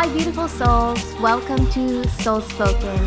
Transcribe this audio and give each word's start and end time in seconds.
Hi, 0.00 0.10
beautiful 0.14 0.48
souls. 0.48 1.14
Welcome 1.20 1.70
to 1.72 2.08
Soul 2.08 2.40
Spoken. 2.40 2.98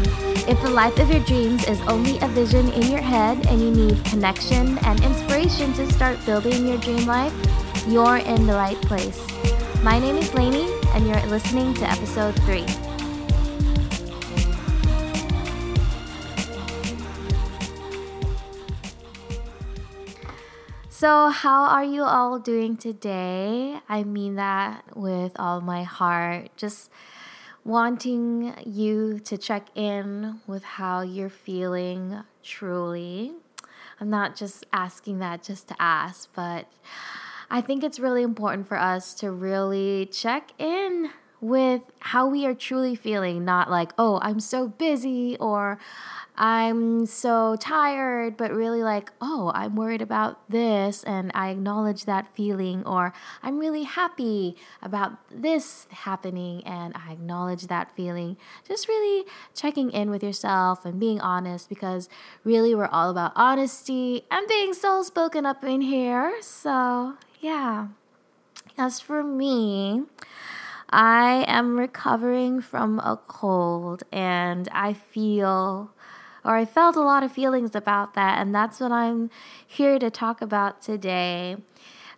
If 0.47 0.61
the 0.61 0.69
life 0.69 0.99
of 0.99 1.09
your 1.09 1.21
dreams 1.21 1.67
is 1.67 1.81
only 1.87 2.19
a 2.19 2.27
vision 2.27 2.71
in 2.71 2.83
your 2.83 3.01
head 3.01 3.47
and 3.47 3.59
you 3.59 3.71
need 3.71 4.05
connection 4.05 4.77
and 4.77 5.03
inspiration 5.03 5.73
to 5.73 5.91
start 5.91 6.23
building 6.23 6.67
your 6.67 6.77
dream 6.77 7.07
life, 7.07 7.33
you're 7.87 8.17
in 8.17 8.45
the 8.45 8.53
right 8.53 8.79
place. 8.83 9.25
My 9.81 9.97
name 9.97 10.17
is 10.17 10.31
Lainey, 10.35 10.71
and 10.93 11.07
you're 11.07 11.25
listening 11.25 11.73
to 11.73 11.89
episode 11.89 12.35
three. 12.43 12.67
So, 21.03 21.27
how 21.27 21.63
are 21.65 21.83
you 21.83 22.03
all 22.03 22.39
doing 22.39 22.77
today? 22.77 23.77
I 23.89 24.05
mean 24.05 24.35
that 24.35 24.95
with 24.95 25.33
all 25.37 25.59
my 25.59 25.83
heart. 25.83 26.55
Just 26.55 26.89
wanting 27.65 28.55
you 28.65 29.19
to 29.25 29.37
check 29.37 29.67
in 29.75 30.39
with 30.47 30.63
how 30.63 31.01
you're 31.01 31.27
feeling 31.27 32.23
truly. 32.41 33.33
I'm 33.99 34.09
not 34.09 34.37
just 34.37 34.65
asking 34.71 35.19
that 35.19 35.43
just 35.43 35.67
to 35.67 35.75
ask, 35.77 36.29
but 36.33 36.71
I 37.51 37.59
think 37.59 37.83
it's 37.83 37.99
really 37.99 38.23
important 38.23 38.69
for 38.69 38.77
us 38.77 39.13
to 39.15 39.29
really 39.29 40.05
check 40.05 40.51
in 40.57 41.09
with 41.43 41.81
how 41.99 42.25
we 42.27 42.45
are 42.45 42.55
truly 42.55 42.95
feeling, 42.95 43.43
not 43.43 43.69
like, 43.69 43.91
oh, 43.97 44.17
I'm 44.21 44.39
so 44.39 44.69
busy 44.69 45.35
or 45.39 45.77
I'm 46.35 47.05
so 47.05 47.57
tired, 47.59 48.37
but 48.37 48.51
really 48.51 48.81
like, 48.81 49.11
oh, 49.21 49.51
I'm 49.53 49.75
worried 49.75 50.01
about 50.01 50.49
this 50.49 51.03
and 51.03 51.31
I 51.35 51.49
acknowledge 51.49 52.05
that 52.05 52.33
feeling, 52.33 52.83
or 52.85 53.13
I'm 53.43 53.59
really 53.59 53.83
happy 53.83 54.55
about 54.81 55.17
this 55.29 55.85
happening 55.91 56.63
and 56.65 56.95
I 56.95 57.11
acknowledge 57.11 57.67
that 57.67 57.95
feeling. 57.95 58.37
Just 58.67 58.87
really 58.87 59.25
checking 59.53 59.91
in 59.91 60.09
with 60.09 60.23
yourself 60.23 60.85
and 60.85 60.99
being 60.99 61.19
honest 61.19 61.69
because 61.69 62.09
really 62.43 62.73
we're 62.73 62.87
all 62.87 63.11
about 63.11 63.33
honesty 63.35 64.23
and 64.31 64.47
being 64.47 64.73
soul 64.73 65.03
spoken 65.03 65.45
up 65.45 65.63
in 65.63 65.81
here. 65.81 66.41
So, 66.41 67.15
yeah. 67.41 67.89
As 68.75 68.99
for 68.99 69.23
me, 69.23 70.03
I 70.93 71.43
am 71.47 71.79
recovering 71.79 72.61
from 72.61 72.99
a 72.99 73.19
cold 73.27 74.03
and 74.11 74.69
I 74.71 74.93
feel 74.93 75.91
or 76.45 76.55
I 76.55 76.65
felt 76.65 76.95
a 76.95 77.01
lot 77.01 77.23
of 77.23 77.31
feelings 77.31 77.73
about 77.73 78.13
that. 78.13 78.39
And 78.39 78.53
that's 78.53 78.79
what 78.79 78.91
I'm 78.91 79.31
here 79.65 79.97
to 79.97 80.11
talk 80.11 80.41
about 80.41 80.81
today 80.81 81.57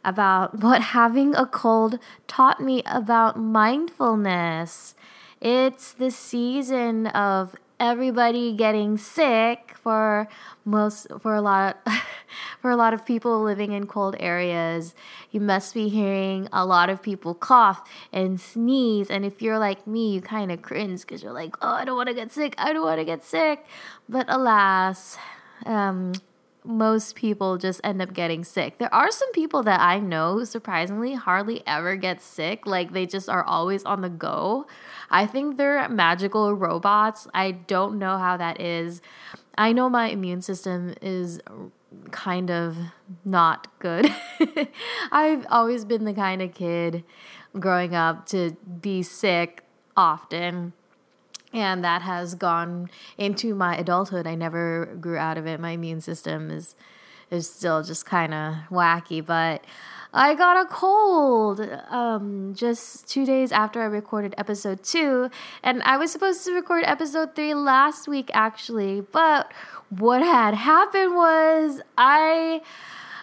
about 0.04 0.60
what 0.62 0.82
having 0.82 1.34
a 1.36 1.46
cold 1.46 2.00
taught 2.28 2.60
me 2.60 2.84
about 2.86 3.40
mindfulness. 3.40 4.94
It's 5.40 5.94
the 5.94 6.12
season 6.12 7.08
of 7.08 7.56
everybody 7.80 8.54
getting 8.54 8.98
sick 8.98 9.76
for 9.82 10.28
most 10.64 11.08
for 11.20 11.36
a 11.36 11.42
lot 11.42 11.78
for 12.62 12.72
a 12.72 12.76
lot 12.76 12.94
of 12.94 13.06
people 13.06 13.44
living 13.44 13.72
in 13.72 13.88
cold 13.88 14.16
areas. 14.20 14.96
You 15.32 15.42
must 15.42 15.74
be 15.74 15.90
hearing 15.90 16.48
a 16.54 16.66
lot 16.66 16.90
of 16.90 17.02
people 17.02 17.34
cough 17.34 17.88
and 18.14 18.40
sneeze. 18.40 19.10
And 19.10 19.26
if 19.26 19.42
you're 19.42 19.60
like 19.60 19.86
me 19.86 20.14
you 20.14 20.22
kind 20.22 20.52
of 20.52 20.62
cringe 20.62 21.02
because 21.02 21.22
you're 21.22 21.34
like 21.34 21.56
oh 21.62 21.76
i 21.76 21.86
don't 21.86 21.98
want 21.98 22.10
to 22.10 22.16
get 22.16 22.32
sick. 22.32 22.56
I 22.58 22.74
don't 22.74 22.84
want 22.84 23.00
to 23.00 23.06
get 23.06 23.24
sick. 23.24 23.66
But 24.08 24.26
alas 24.30 25.18
um, 25.66 26.14
most 26.66 27.16
people 27.16 27.58
just 27.58 27.82
end 27.84 28.02
up 28.02 28.14
getting 28.14 28.44
sick. 28.44 28.78
There 28.78 28.94
are 28.94 29.12
some 29.12 29.32
people 29.32 29.64
that 29.64 29.80
I 29.80 30.00
know 30.00 30.44
surprisingly 30.44 31.14
hardly 31.14 31.64
ever 31.68 31.96
get 31.96 32.22
sick. 32.22 32.66
Like 32.66 32.94
they 32.94 33.06
just 33.06 33.30
are 33.30 33.44
always 33.44 33.84
on 33.84 34.02
the 34.02 34.10
go. 34.10 34.68
I 35.10 35.26
think 35.26 35.58
they're 35.58 35.88
magical 35.90 36.54
robots. 36.54 37.28
I 37.34 37.52
don't 37.52 38.00
know 38.00 38.18
how 38.18 38.38
that 38.38 38.60
is. 38.60 39.02
I 39.58 39.72
know 39.72 39.90
my 39.90 40.08
immune 40.08 40.42
system 40.42 40.96
is 41.02 41.40
kind 42.12 42.52
of 42.52 42.78
not 43.24 43.68
good. 43.80 44.14
I've 45.12 45.46
always 45.50 45.86
been 45.86 46.04
the 46.06 46.14
kind 46.14 46.42
of 46.42 46.54
kid 46.54 47.04
growing 47.60 47.96
up 47.96 48.26
to 48.28 48.58
be 48.82 49.02
sick 49.02 49.64
often 49.96 50.74
and 51.56 51.84
that 51.84 52.02
has 52.02 52.36
gone 52.36 52.90
into 53.18 53.56
my 53.56 53.76
adulthood. 53.78 54.28
I 54.28 54.36
never 54.36 54.98
grew 55.00 55.18
out 55.18 55.38
of 55.38 55.48
it. 55.48 55.60
My 55.60 55.72
immune 55.72 56.02
system 56.02 56.52
is 56.52 56.76
is 57.32 57.50
still 57.50 57.82
just 57.82 58.06
kind 58.06 58.34
of 58.34 58.54
wacky, 58.70 59.26
but 59.26 59.64
I 60.14 60.36
got 60.36 60.64
a 60.64 60.70
cold 60.70 61.60
um, 61.90 62.54
just 62.56 63.10
two 63.10 63.26
days 63.26 63.52
after 63.52 63.82
I 63.82 63.86
recorded 63.86 64.36
episode 64.38 64.84
two, 64.84 65.30
and 65.64 65.82
I 65.84 65.98
was 65.98 66.12
supposed 66.12 66.46
to 66.46 66.54
record 66.54 66.84
episode 66.86 67.36
three 67.36 67.56
last 67.56 68.08
week 68.08 68.30
actually, 68.34 69.02
but 69.02 69.52
what 69.90 70.22
had 70.22 70.54
happened 70.54 71.16
was 71.16 71.82
I 71.98 72.62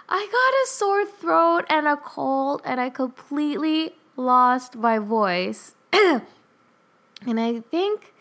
I 0.08 0.26
got 0.26 0.64
a 0.64 0.66
sore 0.66 1.06
throat 1.06 1.64
and 1.70 1.86
a 1.86 1.96
cold, 1.96 2.60
and 2.64 2.80
I 2.80 2.90
completely 2.90 3.92
lost 4.16 4.76
my 4.76 4.98
voice. 4.98 5.74
and 5.92 7.40
I 7.40 7.60
think 7.60 8.11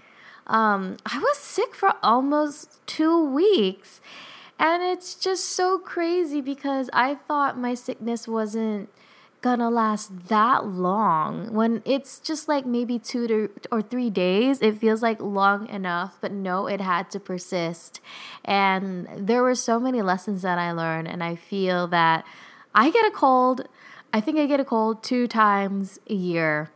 um, 0.47 0.97
I 1.05 1.19
was 1.19 1.37
sick 1.37 1.75
for 1.75 1.93
almost 2.03 2.79
two 2.85 3.23
weeks. 3.23 4.01
And 4.59 4.83
it's 4.83 5.15
just 5.15 5.45
so 5.45 5.79
crazy 5.79 6.39
because 6.39 6.89
I 6.93 7.15
thought 7.15 7.57
my 7.57 7.73
sickness 7.73 8.27
wasn't 8.27 8.89
gonna 9.41 9.71
last 9.71 10.27
that 10.27 10.67
long. 10.67 11.51
When 11.51 11.81
it's 11.83 12.19
just 12.19 12.47
like 12.47 12.65
maybe 12.65 12.99
two 12.99 13.27
to, 13.27 13.49
or 13.71 13.81
three 13.81 14.11
days, 14.11 14.61
it 14.61 14.77
feels 14.77 15.01
like 15.01 15.19
long 15.19 15.67
enough, 15.67 16.17
but 16.21 16.31
no, 16.31 16.67
it 16.67 16.79
had 16.79 17.09
to 17.11 17.19
persist. 17.19 17.99
And 18.45 19.07
there 19.17 19.41
were 19.41 19.55
so 19.55 19.79
many 19.79 20.01
lessons 20.03 20.43
that 20.43 20.59
I 20.59 20.71
learned, 20.71 21.07
and 21.07 21.23
I 21.23 21.35
feel 21.35 21.87
that 21.87 22.23
I 22.75 22.91
get 22.91 23.05
a 23.05 23.11
cold. 23.11 23.67
I 24.13 24.21
think 24.21 24.37
I 24.37 24.45
get 24.45 24.59
a 24.59 24.65
cold 24.65 25.01
two 25.01 25.27
times 25.27 25.99
a 26.07 26.13
year. 26.13 26.69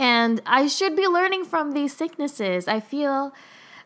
And 0.00 0.40
I 0.46 0.66
should 0.66 0.96
be 0.96 1.06
learning 1.06 1.44
from 1.44 1.72
these 1.72 1.94
sicknesses. 1.94 2.66
I 2.66 2.80
feel, 2.80 3.34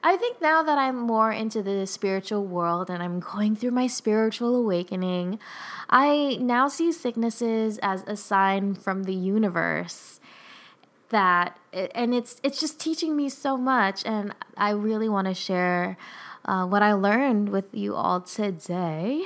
I 0.01 0.17
think 0.17 0.41
now 0.41 0.63
that 0.63 0.79
I'm 0.79 0.97
more 0.97 1.33
into 1.33 1.61
the 1.61 1.89
spiritual 1.89 2.45
world 2.45 2.89
and 2.89 3.03
I'm 3.03 3.19
going 3.19 3.57
through 3.57 3.73
my 3.73 3.89
spiritual 3.89 4.55
awakening, 4.55 5.41
I 5.91 6.39
now 6.41 6.69
see 6.69 6.93
sicknesses 6.93 7.81
as 7.83 8.05
a 8.07 8.17
sign 8.17 8.77
from 8.77 9.03
the 9.03 9.13
universe 9.13 10.21
that 11.11 11.59
and 11.73 12.15
it's 12.15 12.41
it's 12.43 12.59
just 12.59 12.81
teaching 12.81 13.15
me 13.15 13.29
so 13.29 13.57
much 13.57 14.05
and 14.05 14.35
i 14.57 14.71
really 14.71 15.09
want 15.09 15.29
to 15.29 15.35
share 15.35 15.97
uh, 16.47 16.67
what 16.67 16.83
i 16.83 16.93
learned 16.93 17.51
with 17.51 17.73
you 17.73 17.95
all 17.95 18.21
today 18.21 19.23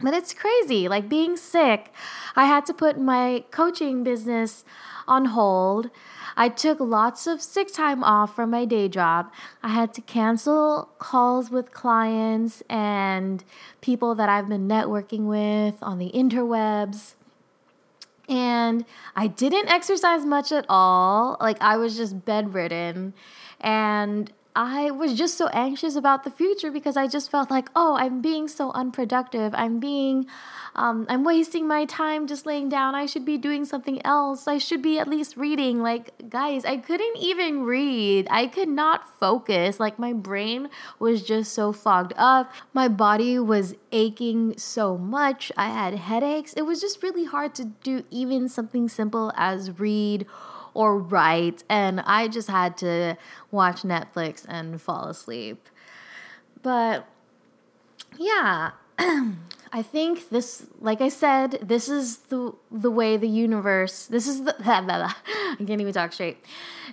but 0.00 0.12
it's 0.12 0.34
crazy 0.34 0.86
like 0.88 1.08
being 1.08 1.36
sick 1.36 1.92
i 2.36 2.44
had 2.44 2.66
to 2.66 2.74
put 2.74 3.00
my 3.00 3.42
coaching 3.50 4.02
business 4.02 4.64
on 5.08 5.26
hold. 5.26 5.90
I 6.36 6.48
took 6.48 6.78
lots 6.78 7.26
of 7.26 7.42
sick 7.42 7.72
time 7.72 8.04
off 8.04 8.36
from 8.36 8.50
my 8.50 8.64
day 8.64 8.88
job. 8.88 9.32
I 9.62 9.70
had 9.70 9.92
to 9.94 10.00
cancel 10.00 10.88
calls 10.98 11.50
with 11.50 11.72
clients 11.72 12.62
and 12.70 13.42
people 13.80 14.14
that 14.14 14.28
I've 14.28 14.48
been 14.48 14.68
networking 14.68 15.24
with 15.24 15.82
on 15.82 15.98
the 15.98 16.12
interwebs. 16.14 17.14
And 18.28 18.84
I 19.16 19.26
didn't 19.26 19.68
exercise 19.68 20.24
much 20.24 20.52
at 20.52 20.66
all. 20.68 21.38
Like, 21.40 21.56
I 21.60 21.76
was 21.76 21.96
just 21.96 22.24
bedridden. 22.24 23.14
And 23.60 24.30
I 24.58 24.90
was 24.90 25.14
just 25.14 25.38
so 25.38 25.46
anxious 25.52 25.94
about 25.94 26.24
the 26.24 26.32
future 26.32 26.72
because 26.72 26.96
I 26.96 27.06
just 27.06 27.30
felt 27.30 27.48
like, 27.48 27.68
oh, 27.76 27.94
I'm 27.96 28.20
being 28.20 28.48
so 28.48 28.72
unproductive. 28.72 29.54
I'm 29.54 29.78
being, 29.78 30.26
um, 30.74 31.06
I'm 31.08 31.22
wasting 31.22 31.68
my 31.68 31.84
time 31.84 32.26
just 32.26 32.44
laying 32.44 32.68
down. 32.68 32.96
I 32.96 33.06
should 33.06 33.24
be 33.24 33.38
doing 33.38 33.64
something 33.64 34.04
else. 34.04 34.48
I 34.48 34.58
should 34.58 34.82
be 34.82 34.98
at 34.98 35.06
least 35.06 35.36
reading. 35.36 35.80
Like, 35.80 36.28
guys, 36.28 36.64
I 36.64 36.78
couldn't 36.78 37.18
even 37.18 37.62
read. 37.62 38.26
I 38.32 38.48
could 38.48 38.68
not 38.68 39.06
focus. 39.20 39.78
Like, 39.78 39.96
my 39.96 40.12
brain 40.12 40.70
was 40.98 41.22
just 41.22 41.52
so 41.52 41.72
fogged 41.72 42.14
up. 42.16 42.50
My 42.72 42.88
body 42.88 43.38
was 43.38 43.76
aching 43.92 44.58
so 44.58 44.98
much. 44.98 45.52
I 45.56 45.68
had 45.68 45.94
headaches. 45.94 46.52
It 46.54 46.62
was 46.62 46.80
just 46.80 47.00
really 47.00 47.26
hard 47.26 47.54
to 47.54 47.64
do 47.64 48.02
even 48.10 48.48
something 48.48 48.88
simple 48.88 49.32
as 49.36 49.78
read 49.78 50.26
or 50.74 50.98
write, 50.98 51.64
and 51.68 52.00
I 52.00 52.28
just 52.28 52.48
had 52.48 52.76
to 52.78 53.16
watch 53.50 53.82
Netflix 53.82 54.44
and 54.48 54.80
fall 54.80 55.08
asleep. 55.08 55.68
But 56.62 57.06
yeah, 58.18 58.72
I 59.72 59.82
think 59.82 60.30
this, 60.30 60.66
like 60.80 61.00
I 61.00 61.08
said, 61.08 61.58
this 61.62 61.88
is 61.88 62.18
the 62.28 62.52
the 62.70 62.90
way 62.90 63.16
the 63.16 63.28
universe. 63.28 64.06
This 64.06 64.26
is 64.26 64.44
the 64.44 64.54
blah, 64.62 64.80
blah, 64.80 64.98
blah. 64.98 65.12
I 65.26 65.64
can't 65.64 65.80
even 65.80 65.92
talk 65.92 66.12
straight. 66.12 66.38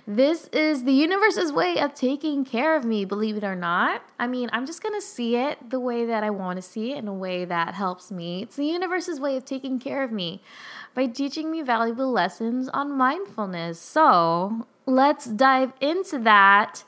This 0.06 0.48
is 0.48 0.84
the 0.84 0.92
universe's 0.92 1.52
way 1.52 1.78
of 1.78 1.94
taking 1.94 2.44
care 2.44 2.76
of 2.76 2.84
me. 2.84 3.04
Believe 3.04 3.36
it 3.36 3.44
or 3.44 3.56
not. 3.56 4.02
I 4.18 4.26
mean, 4.26 4.50
I'm 4.52 4.66
just 4.66 4.82
gonna 4.82 5.00
see 5.00 5.36
it 5.36 5.70
the 5.70 5.80
way 5.80 6.04
that 6.04 6.22
I 6.22 6.30
want 6.30 6.56
to 6.56 6.62
see 6.62 6.92
it 6.92 6.98
in 6.98 7.08
a 7.08 7.14
way 7.14 7.44
that 7.44 7.74
helps 7.74 8.10
me. 8.10 8.42
It's 8.42 8.56
the 8.56 8.66
universe's 8.66 9.18
way 9.18 9.36
of 9.36 9.44
taking 9.44 9.78
care 9.78 10.02
of 10.02 10.12
me 10.12 10.42
by 10.96 11.06
teaching 11.06 11.50
me 11.50 11.60
valuable 11.60 12.10
lessons 12.10 12.68
on 12.70 12.90
mindfulness. 12.90 13.78
So 13.78 14.66
let's 14.86 15.26
dive 15.26 15.72
into 15.80 16.18
that. 16.20 16.84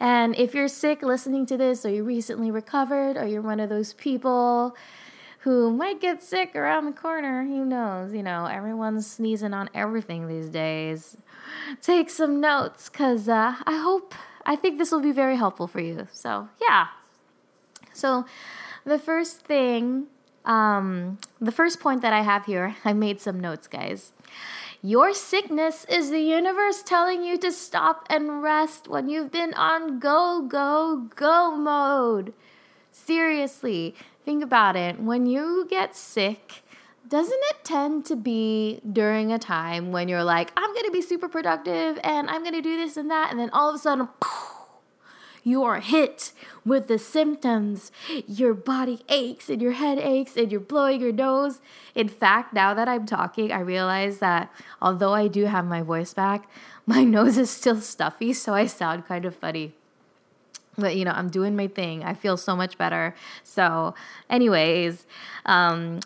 And 0.00 0.36
if 0.36 0.52
you're 0.52 0.66
sick 0.66 1.02
listening 1.02 1.46
to 1.46 1.56
this, 1.56 1.86
or 1.86 1.90
you 1.90 2.02
recently 2.02 2.50
recovered, 2.50 3.16
or 3.16 3.24
you're 3.24 3.40
one 3.40 3.60
of 3.60 3.68
those 3.68 3.92
people 3.94 4.76
who 5.42 5.72
might 5.72 6.00
get 6.00 6.22
sick 6.22 6.54
around 6.54 6.86
the 6.86 6.92
corner. 6.92 7.44
Who 7.44 7.64
knows? 7.64 8.12
You 8.12 8.22
know, 8.22 8.46
everyone's 8.46 9.08
sneezing 9.08 9.54
on 9.54 9.70
everything 9.74 10.28
these 10.28 10.48
days. 10.48 11.16
Take 11.80 12.10
some 12.10 12.40
notes 12.40 12.88
because 12.88 13.28
uh, 13.28 13.54
I 13.64 13.76
hope, 13.76 14.14
I 14.44 14.56
think 14.56 14.78
this 14.78 14.90
will 14.92 15.00
be 15.00 15.12
very 15.12 15.36
helpful 15.36 15.66
for 15.66 15.80
you. 15.80 16.08
So, 16.12 16.48
yeah. 16.60 16.88
So, 17.92 18.24
the 18.84 18.98
first 18.98 19.40
thing, 19.42 20.06
um, 20.44 21.18
the 21.40 21.52
first 21.52 21.80
point 21.80 22.02
that 22.02 22.12
I 22.12 22.22
have 22.22 22.46
here, 22.46 22.76
I 22.84 22.92
made 22.92 23.20
some 23.20 23.40
notes, 23.40 23.66
guys. 23.66 24.12
Your 24.84 25.14
sickness 25.14 25.84
is 25.88 26.10
the 26.10 26.20
universe 26.20 26.82
telling 26.82 27.22
you 27.22 27.38
to 27.38 27.52
stop 27.52 28.04
and 28.10 28.42
rest 28.42 28.88
when 28.88 29.08
you've 29.08 29.30
been 29.30 29.54
on 29.54 30.00
go, 30.00 30.42
go, 30.42 31.08
go 31.14 31.54
mode. 31.56 32.34
Seriously, 32.90 33.94
think 34.24 34.42
about 34.42 34.74
it. 34.74 34.98
When 34.98 35.26
you 35.26 35.68
get 35.70 35.94
sick, 35.94 36.64
doesn't 37.08 37.40
it 37.50 37.62
tend 37.62 38.06
to 38.06 38.16
be 38.16 38.80
during 38.90 39.32
a 39.32 39.38
time 39.38 39.92
when 39.92 40.08
you're 40.08 40.24
like, 40.24 40.50
I'm 40.56 40.72
going 40.72 40.86
to 40.86 40.90
be 40.90 41.02
super 41.02 41.28
productive 41.28 42.00
and 42.02 42.28
I'm 42.28 42.42
going 42.42 42.54
to 42.54 42.62
do 42.62 42.76
this 42.76 42.96
and 42.96 43.10
that, 43.10 43.30
and 43.30 43.38
then 43.38 43.50
all 43.50 43.68
of 43.68 43.76
a 43.76 43.78
sudden, 43.78 44.08
you 45.42 45.64
are 45.64 45.80
hit 45.80 46.32
with 46.64 46.88
the 46.88 46.98
symptoms. 46.98 47.90
Your 48.26 48.54
body 48.54 49.02
aches 49.08 49.48
and 49.48 49.60
your 49.60 49.72
head 49.72 49.98
aches 49.98 50.36
and 50.36 50.50
you're 50.50 50.60
blowing 50.60 51.00
your 51.00 51.12
nose. 51.12 51.60
In 51.94 52.08
fact, 52.08 52.52
now 52.52 52.74
that 52.74 52.88
I'm 52.88 53.06
talking, 53.06 53.52
I 53.52 53.60
realize 53.60 54.18
that 54.18 54.52
although 54.80 55.14
I 55.14 55.28
do 55.28 55.44
have 55.44 55.64
my 55.64 55.82
voice 55.82 56.14
back, 56.14 56.48
my 56.86 57.04
nose 57.16 57.38
is 57.38 57.50
still 57.50 57.80
stuffy, 57.80 58.32
so 58.32 58.54
I 58.54 58.66
sound 58.66 59.06
kind 59.06 59.24
of 59.24 59.34
funny 59.34 59.74
but 60.78 60.96
you 60.96 61.04
know 61.04 61.10
i'm 61.10 61.28
doing 61.28 61.54
my 61.54 61.66
thing 61.66 62.02
i 62.02 62.14
feel 62.14 62.36
so 62.36 62.56
much 62.56 62.78
better 62.78 63.14
so 63.44 63.94
anyways 64.30 65.06
um 65.44 66.00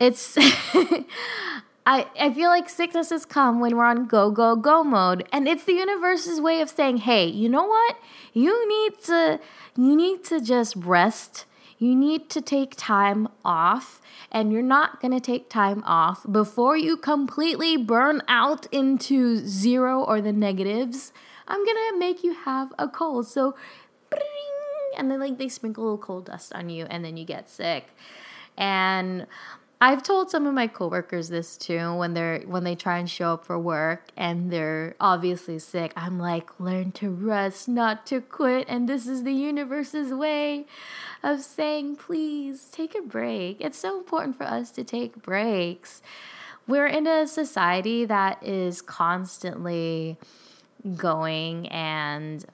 it's 0.00 0.36
I, 1.84 2.06
I 2.18 2.32
feel 2.32 2.48
like 2.48 2.68
sicknesses 2.68 3.24
come 3.24 3.58
when 3.58 3.76
we're 3.76 3.84
on 3.84 4.06
go 4.06 4.30
go 4.30 4.54
go 4.54 4.84
mode. 4.84 5.26
And 5.32 5.48
it's 5.48 5.64
the 5.64 5.72
universe's 5.72 6.40
way 6.40 6.60
of 6.60 6.70
saying 6.70 6.98
hey 6.98 7.26
you 7.26 7.48
know 7.48 7.64
what? 7.64 7.96
You 8.32 8.68
need 8.68 9.02
to 9.04 9.40
you 9.76 9.96
need 9.96 10.24
to 10.24 10.40
just 10.40 10.76
rest. 10.76 11.44
You 11.78 11.96
need 11.96 12.30
to 12.30 12.40
take 12.40 12.74
time 12.76 13.28
off. 13.44 14.00
And 14.30 14.52
you're 14.52 14.62
not 14.62 15.00
to 15.12 15.20
take 15.20 15.50
time 15.50 15.82
off 15.84 16.24
before 16.30 16.76
you 16.76 16.96
completely 16.96 17.76
burn 17.76 18.22
out 18.28 18.66
into 18.72 19.44
zero 19.46 20.02
or 20.02 20.20
the 20.20 20.32
negatives. 20.32 21.12
I'm 21.48 21.64
to 21.92 21.98
make 21.98 22.22
you 22.22 22.32
have 22.32 22.72
a 22.78 22.88
cold. 22.88 23.26
So 23.26 23.56
and 24.96 25.10
then 25.10 25.20
like 25.20 25.38
they 25.38 25.48
sprinkle 25.48 25.98
cold 25.98 26.26
dust 26.26 26.52
on 26.54 26.68
you 26.68 26.86
and 26.88 27.04
then 27.04 27.16
you 27.16 27.24
get 27.24 27.48
sick. 27.48 27.88
And 28.56 29.26
I've 29.84 30.04
told 30.04 30.30
some 30.30 30.46
of 30.46 30.54
my 30.54 30.68
coworkers 30.68 31.28
this 31.28 31.56
too 31.56 31.96
when 31.96 32.14
they're 32.14 32.42
when 32.46 32.62
they 32.62 32.76
try 32.76 32.98
and 32.98 33.10
show 33.10 33.32
up 33.32 33.44
for 33.44 33.58
work 33.58 34.12
and 34.16 34.48
they're 34.48 34.94
obviously 35.00 35.58
sick. 35.58 35.92
I'm 35.96 36.20
like, 36.20 36.60
learn 36.60 36.92
to 36.92 37.10
rest, 37.10 37.66
not 37.66 38.06
to 38.06 38.20
quit, 38.20 38.66
and 38.68 38.88
this 38.88 39.08
is 39.08 39.24
the 39.24 39.32
universe's 39.32 40.14
way 40.14 40.66
of 41.24 41.40
saying, 41.40 41.96
please 41.96 42.68
take 42.70 42.94
a 42.94 43.02
break. 43.02 43.56
It's 43.60 43.76
so 43.76 43.98
important 43.98 44.38
for 44.38 44.44
us 44.44 44.70
to 44.70 44.84
take 44.84 45.20
breaks. 45.20 46.00
We're 46.68 46.86
in 46.86 47.08
a 47.08 47.26
society 47.26 48.04
that 48.04 48.40
is 48.40 48.82
constantly 48.82 50.16
going 50.96 51.66
and 51.70 52.44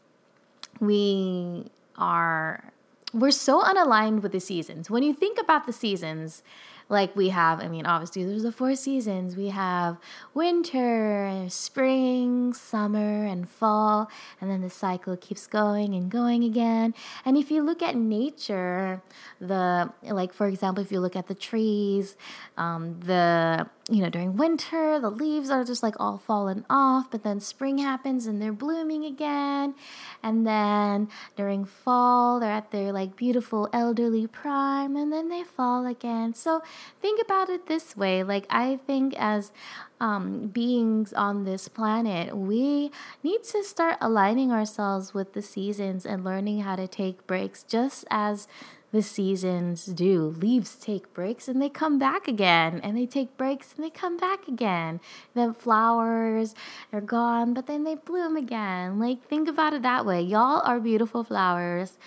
we 0.80 1.66
are 1.98 2.72
we're 3.12 3.30
so 3.30 3.62
unaligned 3.62 4.22
with 4.22 4.32
the 4.32 4.40
seasons. 4.40 4.90
When 4.90 5.02
you 5.02 5.12
think 5.14 5.38
about 5.38 5.66
the 5.66 5.72
seasons, 5.72 6.42
like 6.88 7.14
we 7.14 7.28
have, 7.28 7.60
I 7.60 7.68
mean, 7.68 7.84
obviously 7.86 8.24
there's 8.24 8.42
the 8.42 8.52
four 8.52 8.74
seasons. 8.74 9.36
We 9.36 9.48
have 9.48 9.98
winter, 10.32 11.44
spring, 11.48 12.54
summer, 12.54 13.24
and 13.24 13.48
fall, 13.48 14.10
and 14.40 14.50
then 14.50 14.62
the 14.62 14.70
cycle 14.70 15.16
keeps 15.16 15.46
going 15.46 15.94
and 15.94 16.10
going 16.10 16.44
again. 16.44 16.94
And 17.24 17.36
if 17.36 17.50
you 17.50 17.62
look 17.62 17.82
at 17.82 17.94
nature, 17.96 19.02
the 19.40 19.92
like 20.02 20.32
for 20.32 20.46
example, 20.46 20.82
if 20.82 20.90
you 20.90 21.00
look 21.00 21.16
at 21.16 21.26
the 21.26 21.34
trees, 21.34 22.16
um, 22.56 22.98
the 23.00 23.68
you 23.88 24.02
know 24.02 24.10
during 24.10 24.36
winter 24.36 25.00
the 25.00 25.10
leaves 25.10 25.50
are 25.50 25.64
just 25.64 25.82
like 25.82 25.94
all 25.98 26.18
fallen 26.18 26.64
off, 26.68 27.10
but 27.10 27.22
then 27.22 27.40
spring 27.40 27.78
happens 27.78 28.26
and 28.26 28.40
they're 28.40 28.52
blooming 28.52 29.04
again, 29.04 29.74
and 30.22 30.46
then 30.46 31.08
during 31.36 31.64
fall 31.64 32.40
they're 32.40 32.50
at 32.50 32.70
their 32.70 32.92
like 32.92 33.16
beautiful 33.16 33.68
elderly 33.72 34.26
prime, 34.26 34.96
and 34.96 35.12
then 35.12 35.28
they 35.28 35.42
fall 35.42 35.86
again. 35.86 36.34
So 36.34 36.62
think 37.00 37.20
about 37.20 37.48
it 37.48 37.66
this 37.66 37.96
way 37.96 38.22
like, 38.22 38.46
I 38.50 38.78
think 38.86 39.14
as 39.18 39.52
um, 40.00 40.48
beings 40.48 41.12
on 41.12 41.44
this 41.44 41.66
planet, 41.66 42.36
we 42.36 42.90
need 43.22 43.42
to 43.44 43.64
start 43.64 43.96
aligning 44.00 44.52
ourselves 44.52 45.12
with 45.12 45.32
the 45.32 45.42
seasons 45.42 46.06
and 46.06 46.24
learning 46.24 46.60
how 46.60 46.76
to 46.76 46.86
take 46.86 47.26
breaks 47.26 47.62
just 47.64 48.04
as 48.10 48.46
the 48.90 49.02
seasons 49.02 49.86
do. 49.86 50.34
Leaves 50.38 50.74
take 50.74 51.12
breaks 51.12 51.48
and 51.48 51.60
they 51.60 51.68
come 51.68 51.98
back 51.98 52.26
again, 52.26 52.80
and 52.82 52.96
they 52.96 53.06
take 53.06 53.36
breaks 53.36 53.74
and 53.74 53.84
they 53.84 53.90
come 53.90 54.16
back 54.16 54.48
again. 54.48 55.00
Then 55.34 55.54
flowers 55.54 56.54
are 56.92 57.00
gone, 57.00 57.54
but 57.54 57.66
then 57.66 57.84
they 57.84 57.94
bloom 57.94 58.36
again. 58.36 58.98
Like, 58.98 59.22
think 59.28 59.48
about 59.48 59.74
it 59.74 59.82
that 59.82 60.06
way. 60.06 60.22
Y'all 60.22 60.62
are 60.64 60.80
beautiful 60.80 61.24
flowers 61.24 61.98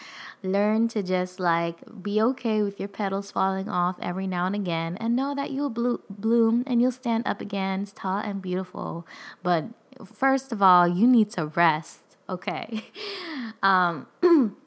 learn 0.43 0.87
to 0.87 1.03
just 1.03 1.39
like 1.39 1.77
be 2.01 2.21
okay 2.21 2.61
with 2.63 2.79
your 2.79 2.89
petals 2.89 3.31
falling 3.31 3.69
off 3.69 3.95
every 4.01 4.25
now 4.25 4.45
and 4.45 4.55
again 4.55 4.97
and 4.97 5.15
know 5.15 5.35
that 5.35 5.51
you'll 5.51 5.69
blo- 5.69 6.01
bloom 6.09 6.63
and 6.65 6.81
you'll 6.81 6.91
stand 6.91 7.25
up 7.27 7.41
again 7.41 7.85
tall 7.95 8.17
and 8.17 8.41
beautiful 8.41 9.05
but 9.43 9.65
first 10.13 10.51
of 10.51 10.61
all 10.61 10.87
you 10.87 11.05
need 11.05 11.29
to 11.29 11.45
rest 11.47 12.01
okay 12.27 12.85
um, 13.63 14.07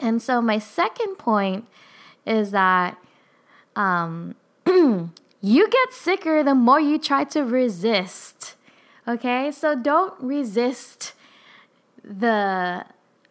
and 0.00 0.22
so 0.22 0.40
my 0.40 0.58
second 0.58 1.16
point 1.16 1.66
is 2.26 2.50
that 2.50 2.98
um, 3.76 4.34
you 4.66 5.68
get 5.68 5.92
sicker 5.92 6.42
the 6.42 6.54
more 6.54 6.80
you 6.80 6.98
try 6.98 7.24
to 7.24 7.42
resist 7.42 8.54
okay? 9.08 9.50
So 9.50 9.74
don't 9.74 10.14
resist 10.20 11.14
the 12.04 12.84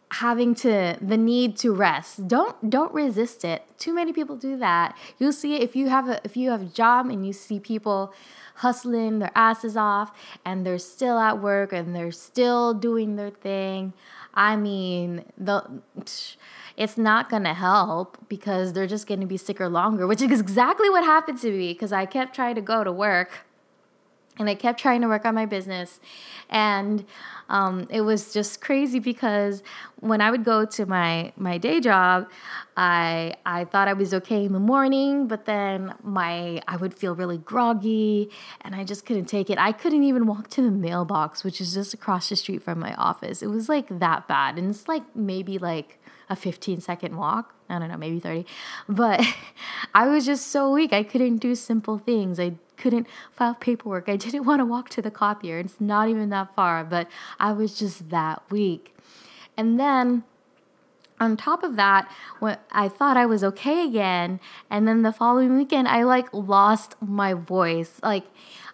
having 0.09 0.55
to 0.55 0.97
the 1.01 1.17
need 1.17 1.57
to 1.57 1.73
rest. 1.73 2.27
Don't 2.27 2.69
don't 2.69 2.93
resist 2.93 3.45
it. 3.45 3.63
Too 3.77 3.93
many 3.93 4.11
people 4.11 4.35
do 4.35 4.57
that. 4.57 4.97
You'll 5.19 5.33
see 5.33 5.57
if 5.57 5.75
you 5.75 5.89
have 5.89 6.09
a 6.09 6.19
if 6.23 6.35
you 6.35 6.49
have 6.49 6.61
a 6.61 6.65
job 6.65 7.09
and 7.09 7.25
you 7.25 7.33
see 7.33 7.59
people 7.59 8.13
hustling 8.55 9.19
their 9.19 9.31
asses 9.35 9.77
off 9.77 10.11
and 10.43 10.65
they're 10.65 10.79
still 10.79 11.19
at 11.19 11.39
work 11.39 11.71
and 11.71 11.95
they're 11.95 12.11
still 12.11 12.73
doing 12.73 13.15
their 13.15 13.29
thing 13.29 13.93
i 14.37 14.55
mean 14.55 15.25
the 15.37 15.63
it's 16.77 16.97
not 16.97 17.29
going 17.29 17.43
to 17.43 17.55
help 17.55 18.17
because 18.29 18.71
they're 18.73 18.87
just 18.87 19.07
going 19.07 19.19
to 19.19 19.25
be 19.25 19.35
sicker 19.37 19.67
longer 19.67 20.07
which 20.07 20.21
is 20.21 20.39
exactly 20.39 20.89
what 20.89 21.03
happened 21.03 21.39
to 21.39 21.51
me 21.51 21.73
because 21.73 21.91
i 21.91 22.05
kept 22.05 22.33
trying 22.33 22.55
to 22.55 22.61
go 22.61 22.83
to 22.83 22.91
work 22.91 23.46
and 24.39 24.49
I 24.49 24.55
kept 24.55 24.79
trying 24.79 25.01
to 25.01 25.07
work 25.07 25.25
on 25.25 25.35
my 25.35 25.45
business. 25.45 25.99
And 26.49 27.05
um, 27.49 27.87
it 27.89 28.01
was 28.01 28.33
just 28.33 28.61
crazy 28.61 28.99
because 28.99 29.63
when 29.99 30.21
I 30.21 30.31
would 30.31 30.43
go 30.43 30.65
to 30.65 30.85
my, 30.85 31.31
my 31.37 31.57
day 31.57 31.79
job, 31.79 32.29
I, 32.75 33.35
I 33.45 33.65
thought 33.65 33.87
I 33.87 33.93
was 33.93 34.13
okay 34.13 34.45
in 34.45 34.53
the 34.53 34.59
morning, 34.59 35.27
but 35.27 35.45
then 35.45 35.95
my 36.03 36.61
I 36.67 36.77
would 36.77 36.93
feel 36.93 37.15
really 37.15 37.37
groggy 37.37 38.29
and 38.61 38.75
I 38.75 38.83
just 38.83 39.05
couldn't 39.05 39.25
take 39.25 39.49
it. 39.49 39.57
I 39.57 39.71
couldn't 39.71 40.03
even 40.03 40.27
walk 40.27 40.49
to 40.51 40.61
the 40.61 40.71
mailbox, 40.71 41.43
which 41.43 41.59
is 41.59 41.73
just 41.73 41.93
across 41.93 42.29
the 42.29 42.35
street 42.35 42.61
from 42.61 42.79
my 42.79 42.93
office. 42.95 43.41
It 43.41 43.47
was 43.47 43.69
like 43.69 43.99
that 43.99 44.27
bad. 44.27 44.57
And 44.57 44.69
it's 44.69 44.87
like 44.87 45.15
maybe 45.15 45.57
like 45.57 45.96
a 46.29 46.35
15 46.35 46.81
second 46.81 47.15
walk. 47.15 47.53
I 47.69 47.79
don't 47.79 47.89
know, 47.89 47.97
maybe 47.97 48.19
30. 48.19 48.45
But 48.87 49.21
I 49.93 50.07
was 50.07 50.25
just 50.25 50.47
so 50.47 50.71
weak. 50.71 50.93
I 50.93 51.03
couldn't 51.03 51.37
do 51.37 51.55
simple 51.55 51.97
things. 51.97 52.39
I 52.39 52.53
couldn't 52.77 53.07
file 53.31 53.55
paperwork. 53.55 54.07
I 54.07 54.15
didn't 54.15 54.45
want 54.45 54.59
to 54.59 54.65
walk 54.65 54.89
to 54.89 55.01
the 55.01 55.11
copier. 55.11 55.59
It's 55.59 55.81
not 55.81 56.09
even 56.09 56.29
that 56.29 56.55
far, 56.55 56.83
but 56.83 57.07
I 57.39 57.51
was 57.51 57.77
just 57.77 58.09
that 58.09 58.43
weak. 58.49 58.95
And 59.55 59.79
then 59.79 60.23
on 61.19 61.35
top 61.35 61.63
of 61.63 61.75
that, 61.75 62.11
when 62.39 62.57
I 62.71 62.87
thought 62.87 63.17
I 63.17 63.25
was 63.25 63.43
okay 63.43 63.83
again, 63.85 64.39
and 64.69 64.87
then 64.87 65.01
the 65.01 65.11
following 65.11 65.57
weekend, 65.57 65.87
I 65.87 66.03
like 66.03 66.31
lost 66.31 66.95
my 67.01 67.33
voice. 67.33 67.99
Like, 68.03 68.25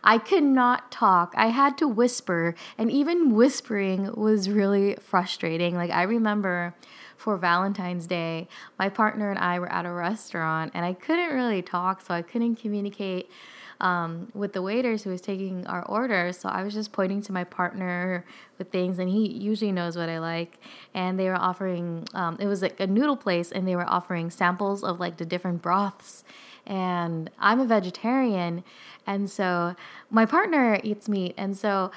I 0.03 0.17
could 0.17 0.43
not 0.43 0.91
talk. 0.91 1.33
I 1.37 1.47
had 1.47 1.77
to 1.77 1.87
whisper, 1.87 2.55
and 2.77 2.91
even 2.91 3.33
whispering 3.33 4.13
was 4.15 4.49
really 4.49 4.95
frustrating. 4.95 5.75
Like, 5.75 5.91
I 5.91 6.03
remember 6.03 6.75
for 7.23 7.37
Valentine's 7.37 8.05
Day, 8.05 8.49
my 8.77 8.89
partner 8.89 9.29
and 9.29 9.39
I 9.39 9.57
were 9.57 9.71
at 9.71 9.85
a 9.85 9.91
restaurant, 9.91 10.73
and 10.75 10.83
I 10.83 10.91
couldn't 10.91 11.33
really 11.33 11.61
talk, 11.61 12.01
so 12.01 12.13
I 12.13 12.21
couldn't 12.21 12.57
communicate 12.57 13.31
um, 13.79 14.27
with 14.33 14.51
the 14.51 14.61
waiters 14.61 15.03
who 15.03 15.09
was 15.09 15.21
taking 15.21 15.65
our 15.67 15.85
orders. 15.85 16.37
So 16.37 16.49
I 16.49 16.63
was 16.63 16.73
just 16.73 16.91
pointing 16.91 17.21
to 17.21 17.31
my 17.31 17.45
partner 17.45 18.25
with 18.57 18.71
things, 18.71 18.99
and 18.99 19.07
he 19.07 19.25
usually 19.25 19.71
knows 19.71 19.95
what 19.95 20.09
I 20.09 20.19
like. 20.19 20.59
And 20.93 21.17
they 21.17 21.29
were 21.29 21.37
offering, 21.37 22.05
um, 22.13 22.35
it 22.41 22.47
was 22.47 22.61
like 22.61 22.77
a 22.81 22.87
noodle 22.87 23.15
place, 23.15 23.53
and 23.53 23.65
they 23.65 23.77
were 23.77 23.89
offering 23.89 24.29
samples 24.29 24.83
of 24.83 24.99
like 24.99 25.15
the 25.15 25.25
different 25.25 25.61
broths. 25.61 26.25
And 26.67 27.29
I'm 27.39 27.61
a 27.61 27.65
vegetarian, 27.65 28.65
and 29.07 29.31
so 29.31 29.77
my 30.09 30.25
partner 30.25 30.77
eats 30.83 31.07
meat, 31.07 31.35
and 31.37 31.55
so 31.55 31.89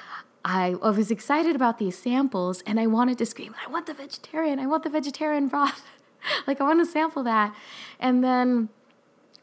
I, 0.49 0.75
was 0.75 1.11
excited 1.11 1.57
about 1.57 1.79
these 1.79 1.99
samples, 1.99 2.63
and 2.65 2.79
I 2.79 2.87
wanted 2.87 3.19
to 3.19 3.27
scream, 3.27 3.55
"I 3.67 3.71
want 3.71 3.87
the 3.87 3.95
vegetarian! 3.95 4.61
I 4.61 4.67
want 4.67 4.85
the 4.85 4.91
vegetarian 4.91 5.49
broth!" 5.49 5.83
like 6.47 6.61
I 6.61 6.65
want 6.65 6.81
to 6.81 6.87
sample 6.87 7.25
that, 7.25 7.55
and 7.99 8.23
then 8.23 8.69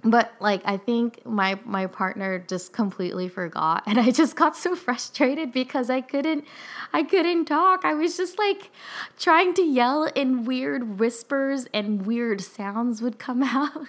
but 0.03 0.33
like 0.39 0.61
i 0.65 0.75
think 0.75 1.25
my 1.25 1.57
my 1.63 1.87
partner 1.87 2.37
just 2.37 2.73
completely 2.73 3.29
forgot 3.29 3.83
and 3.85 3.97
i 3.99 4.11
just 4.11 4.35
got 4.35 4.55
so 4.55 4.75
frustrated 4.75 5.51
because 5.51 5.89
i 5.89 6.01
couldn't 6.01 6.43
i 6.91 7.03
couldn't 7.03 7.45
talk 7.45 7.85
i 7.85 7.93
was 7.93 8.17
just 8.17 8.37
like 8.37 8.69
trying 9.17 9.53
to 9.53 9.61
yell 9.61 10.03
in 10.15 10.43
weird 10.43 10.99
whispers 10.99 11.67
and 11.73 12.05
weird 12.05 12.41
sounds 12.41 13.01
would 13.01 13.17
come 13.17 13.41
out 13.43 13.87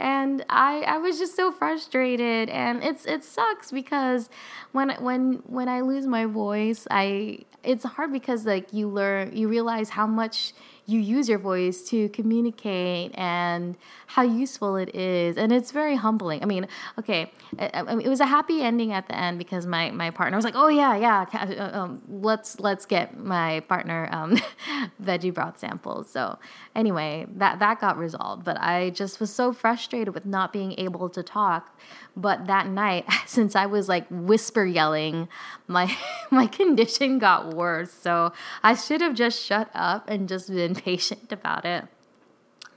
and 0.00 0.44
i 0.48 0.80
i 0.82 0.98
was 0.98 1.18
just 1.18 1.36
so 1.36 1.52
frustrated. 1.52 2.48
And 2.48 2.82
it's 2.82 3.04
it 3.04 3.22
sucks 3.22 3.70
because 3.70 4.28
when 4.72 4.90
when 5.00 5.42
when 5.46 5.68
i 5.68 5.80
lose 5.80 6.06
my 6.06 6.24
voice 6.24 6.86
i 6.90 7.40
it's 7.62 7.84
hard 7.84 8.12
because 8.12 8.46
like 8.46 8.72
you 8.72 8.88
learn 8.88 9.36
you 9.36 9.48
realize 9.48 9.90
how 9.90 10.06
much 10.06 10.52
you 10.86 11.00
use 11.00 11.28
your 11.28 11.38
voice 11.38 11.82
to 11.90 12.08
communicate 12.10 13.12
and 13.16 13.76
how 14.06 14.22
useful 14.22 14.76
it 14.76 14.94
is. 14.94 15.36
And 15.36 15.52
it's 15.52 15.70
very 15.70 15.96
humbling. 15.96 16.42
I 16.42 16.46
mean 16.46 16.66
okay 16.98 17.32
I, 17.58 17.70
I 17.74 17.98
it 17.98 18.08
was 18.08 18.20
a 18.20 18.26
happy 18.26 18.62
ending 18.62 18.92
at 18.92 19.08
the 19.08 19.16
end 19.16 19.38
because 19.38 19.66
my 19.66 19.90
my 19.90 20.10
partner 20.10 20.36
was 20.36 20.44
like 20.44 20.54
oh 20.56 20.68
yeah 20.68 20.96
yeah 20.96 21.26
uh, 21.32 21.78
um, 21.78 22.02
let's 22.08 22.60
let's 22.60 22.86
get 22.86 23.18
my 23.18 23.60
partner 23.60 24.08
um, 24.12 24.36
veggie 25.02 25.32
broth 25.32 25.58
samples. 25.58 26.10
So 26.10 26.38
anyway 26.74 27.26
that 27.36 27.58
that 27.58 27.80
got 27.80 27.98
resolved. 27.98 28.44
But 28.44 28.60
i 28.60 28.90
just 28.90 29.20
was 29.20 29.32
so 29.32 29.52
frustrated 29.52 30.14
with 30.14 30.26
not 30.26 30.52
being 30.52 30.74
able 30.78 31.08
to 31.10 31.22
talk. 31.22 31.76
But 32.16 32.46
that 32.46 32.66
night 32.66 33.06
since 33.26 33.54
i 33.54 33.66
was 33.66 33.88
like 33.88 34.06
whisper 34.10 34.64
yelling 34.64 35.28
my 35.70 35.96
my 36.30 36.46
condition 36.46 37.18
got 37.18 37.54
worse 37.54 37.92
so 37.92 38.32
i 38.62 38.74
should 38.74 39.00
have 39.00 39.14
just 39.14 39.40
shut 39.40 39.70
up 39.74 40.08
and 40.08 40.28
just 40.28 40.48
been 40.50 40.74
patient 40.90 41.32
about 41.32 41.64
it 41.64 41.84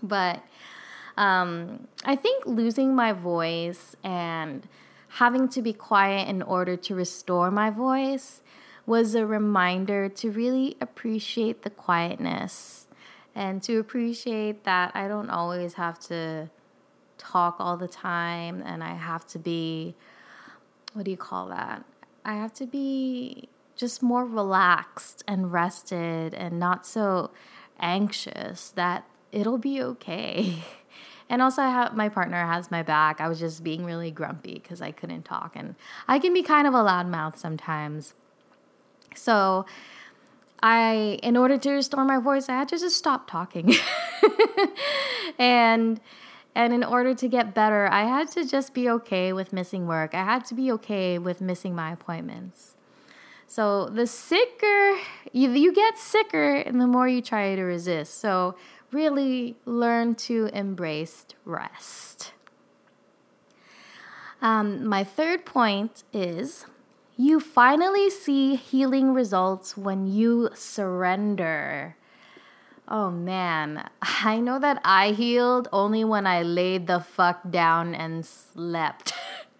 but 0.01 0.43
um, 1.17 1.87
I 2.03 2.15
think 2.15 2.45
losing 2.45 2.95
my 2.95 3.13
voice 3.13 3.95
and 4.03 4.67
having 5.09 5.47
to 5.49 5.61
be 5.61 5.73
quiet 5.73 6.27
in 6.27 6.41
order 6.41 6.75
to 6.75 6.95
restore 6.95 7.51
my 7.51 7.69
voice 7.69 8.41
was 8.85 9.15
a 9.15 9.25
reminder 9.25 10.09
to 10.09 10.31
really 10.31 10.75
appreciate 10.81 11.61
the 11.61 11.69
quietness 11.69 12.87
and 13.35 13.61
to 13.63 13.79
appreciate 13.79 14.63
that 14.63 14.91
I 14.95 15.07
don't 15.07 15.29
always 15.29 15.75
have 15.75 15.99
to 16.07 16.49
talk 17.17 17.55
all 17.59 17.77
the 17.77 17.87
time 17.87 18.61
and 18.65 18.83
I 18.83 18.95
have 18.95 19.25
to 19.27 19.39
be, 19.39 19.95
what 20.93 21.05
do 21.05 21.11
you 21.11 21.17
call 21.17 21.47
that? 21.49 21.85
I 22.25 22.35
have 22.35 22.53
to 22.55 22.65
be 22.65 23.49
just 23.75 24.01
more 24.01 24.25
relaxed 24.25 25.23
and 25.27 25.51
rested 25.51 26.33
and 26.33 26.59
not 26.59 26.85
so 26.85 27.31
anxious 27.79 28.69
that 28.71 29.05
it'll 29.31 29.57
be 29.57 29.81
okay. 29.81 30.63
And 31.29 31.41
also, 31.41 31.61
I 31.61 31.69
have 31.69 31.95
my 31.95 32.09
partner 32.09 32.45
has 32.45 32.69
my 32.69 32.83
back. 32.83 33.19
I 33.19 33.27
was 33.27 33.39
just 33.39 33.63
being 33.63 33.85
really 33.85 34.11
grumpy 34.11 34.55
because 34.55 34.81
I 34.81 34.91
couldn't 34.91 35.23
talk, 35.23 35.53
and 35.55 35.73
I 36.07 36.19
can 36.19 36.33
be 36.33 36.43
kind 36.43 36.67
of 36.67 36.73
a 36.73 36.77
loudmouth 36.77 37.37
sometimes. 37.37 38.13
So, 39.15 39.65
I, 40.61 41.19
in 41.23 41.35
order 41.35 41.57
to 41.57 41.71
restore 41.71 42.05
my 42.05 42.19
voice, 42.19 42.49
I 42.49 42.53
had 42.53 42.69
to 42.69 42.77
just 42.77 42.97
stop 42.97 43.29
talking, 43.29 43.73
and 45.39 45.99
and 46.55 46.73
in 46.73 46.83
order 46.83 47.13
to 47.15 47.27
get 47.27 47.53
better, 47.53 47.87
I 47.87 48.03
had 48.03 48.29
to 48.31 48.45
just 48.45 48.73
be 48.73 48.89
okay 48.89 49.33
with 49.33 49.53
missing 49.53 49.87
work. 49.87 50.13
I 50.13 50.23
had 50.23 50.45
to 50.45 50.53
be 50.53 50.71
okay 50.73 51.17
with 51.17 51.41
missing 51.41 51.73
my 51.73 51.91
appointments. 51.91 52.75
So 53.47 53.87
the 53.87 54.07
sicker 54.07 54.97
you, 55.31 55.51
you 55.51 55.73
get 55.73 55.97
sicker, 55.97 56.55
and 56.55 56.79
the 56.79 56.87
more 56.87 57.07
you 57.07 57.21
try 57.21 57.55
to 57.55 57.63
resist. 57.63 58.19
So 58.19 58.55
really 58.91 59.57
learn 59.65 60.15
to 60.15 60.49
embrace 60.53 61.25
rest. 61.45 62.33
Um, 64.41 64.85
my 64.85 65.03
third 65.03 65.45
point 65.45 66.03
is 66.11 66.65
you 67.15 67.39
finally 67.39 68.09
see 68.09 68.55
healing 68.55 69.13
results 69.13 69.77
when 69.77 70.07
you 70.07 70.49
surrender. 70.53 71.95
Oh 72.87 73.09
man, 73.09 73.89
I 74.01 74.39
know 74.39 74.59
that 74.59 74.81
I 74.83 75.11
healed 75.11 75.67
only 75.71 76.03
when 76.03 76.27
I 76.27 76.43
laid 76.43 76.87
the 76.87 76.99
fuck 76.99 77.49
down 77.49 77.95
and 77.95 78.25
slept. 78.25 79.13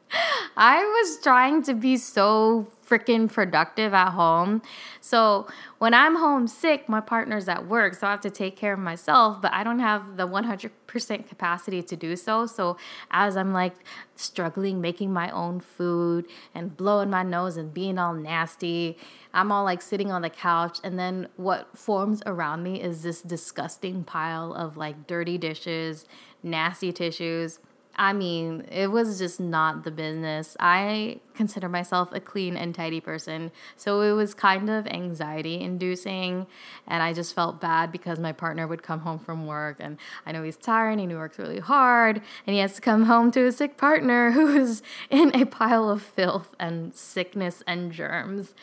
I 0.58 0.84
was 0.84 1.22
trying 1.24 1.64
to 1.64 1.74
be 1.74 1.98
so 1.98 2.68
freaking 2.88 3.32
productive 3.32 3.94
at 3.94 4.12
home. 4.12 4.62
So 5.02 5.48
when 5.80 5.94
I'm 5.94 6.16
homesick, 6.16 6.90
my 6.90 7.02
partner's 7.02 7.48
at 7.48 7.68
work, 7.68 7.94
so 7.96 8.08
I 8.08 8.12
have 8.12 8.22
to 8.22 8.30
take 8.30 8.56
care 8.56 8.74
of 8.74 8.80
myself, 8.80 9.42
but 9.42 9.54
I 9.54 9.64
don't 9.64 9.80
have 9.80 10.18
the 10.18 10.28
100% 10.28 11.28
capacity 11.28 11.82
to 11.82 11.96
do 11.96 12.16
so. 12.16 12.46
So 12.46 12.78
as 13.12 13.38
I'm 13.38 13.54
like 13.54 13.76
struggling 14.16 14.82
making 14.82 15.12
my 15.12 15.30
own 15.32 15.60
food 15.60 16.26
and 16.54 16.76
blowing 16.76 17.10
my 17.10 17.24
nose 17.24 17.58
and 17.58 17.74
being 17.74 17.98
all 17.98 18.14
nasty, 18.14 18.98
I'm 19.34 19.52
all 19.52 19.64
like 19.64 19.82
sitting 19.82 20.12
on 20.12 20.22
the 20.22 20.30
couch, 20.30 20.80
and 20.84 21.00
then 21.00 21.28
what 21.38 21.76
forms 21.78 22.22
around 22.26 22.64
me 22.64 22.82
is 22.82 23.02
this 23.02 23.22
disgusting 23.22 24.04
pile 24.04 24.54
of 24.54 24.78
like 24.78 25.08
dirty 25.08 25.38
dishes, 25.38 26.06
nasty 26.44 26.92
tissues 26.92 27.60
I 27.96 28.12
mean, 28.14 28.66
it 28.72 28.88
was 28.92 29.20
just 29.20 29.40
not 29.40 29.84
the 29.84 29.92
business. 29.92 30.58
I 30.60 31.20
consider 31.36 31.70
myself 31.70 32.12
a 32.12 32.20
clean 32.20 32.58
and 32.58 32.74
tidy 32.74 33.00
person. 33.00 33.52
So 33.76 34.02
it 34.02 34.14
was 34.14 34.34
kind 34.34 34.70
of 34.70 34.88
anxiety 34.88 35.62
inducing. 35.62 36.48
And 36.88 37.04
I 37.04 37.14
just 37.14 37.36
felt 37.36 37.62
bad 37.62 37.92
because 37.92 38.20
my 38.20 38.32
partner 38.32 38.68
would 38.68 38.82
come 38.82 39.02
home 39.02 39.20
from 39.20 39.46
work 39.46 39.78
and 39.80 39.98
I 40.26 40.32
know 40.32 40.42
he's 40.42 40.58
tired 40.58 40.98
and 40.98 41.12
he 41.12 41.16
works 41.16 41.38
really 41.38 41.60
hard 41.60 42.22
and 42.48 42.54
he 42.56 42.60
has 42.62 42.76
to 42.76 42.82
come 42.82 43.06
home 43.06 43.30
to 43.32 43.46
a 43.46 43.52
sick 43.52 43.78
partner 43.78 44.32
who's 44.34 44.82
in 45.12 45.36
a 45.36 45.46
pile 45.46 45.90
of 45.90 46.02
filth 46.02 46.56
and 46.60 46.96
sickness 46.96 47.62
and 47.68 47.92
germs. 47.92 48.56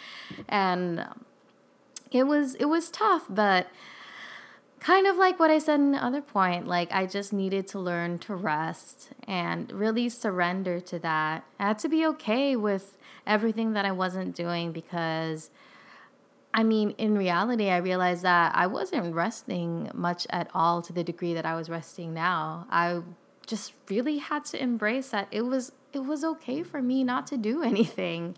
And 0.49 1.07
it 2.11 2.25
was 2.25 2.57
it 2.57 2.65
was 2.65 2.91
tough, 2.91 3.27
but 3.29 3.69
kind 4.81 5.07
of 5.07 5.17
like 5.17 5.39
what 5.39 5.51
I 5.51 5.59
said 5.59 5.79
in 5.79 5.93
the 5.93 6.05
other 6.05 6.23
point, 6.23 6.67
like 6.67 6.91
I 6.91 7.07
just 7.07 7.33
needed 7.33 7.69
to 7.69 7.79
learn 7.79 8.19
to 8.21 8.35
rest 8.35 9.11
and 9.29 9.71
really 9.71 10.09
surrender 10.09 10.81
to 10.81 10.99
that. 11.01 11.45
I 11.59 11.69
had 11.69 11.79
to 11.81 11.89
be 11.89 12.07
okay 12.07 12.57
with 12.57 12.97
everything 13.27 13.75
that 13.75 13.85
I 13.85 13.93
wasn't 13.93 14.35
doing 14.35 14.73
because 14.73 15.51
I 16.53 16.65
mean, 16.65 16.97
in 16.99 17.17
reality, 17.17 17.71
I 17.71 17.77
realized 17.77 18.23
that 18.23 18.57
I 18.57 18.67
wasn't 18.67 19.15
resting 19.15 19.89
much 19.95 20.27
at 20.31 20.51
all 20.53 20.83
to 20.83 20.93
the 20.93 21.05
degree 21.05 21.35
that 21.35 21.47
I 21.47 21.55
was 21.55 21.71
resting 21.71 22.13
now. 22.13 22.67
I 22.71 23.03
just 23.47 23.73
really 23.89 24.19
had 24.19 24.45
to 24.47 24.61
embrace 24.61 25.11
that 25.11 25.29
it 25.31 25.43
was 25.43 25.73
it 25.93 26.01
was 26.01 26.25
okay 26.25 26.63
for 26.63 26.83
me 26.83 27.05
not 27.05 27.27
to 27.29 27.37
do 27.37 27.63
anything. 27.63 28.37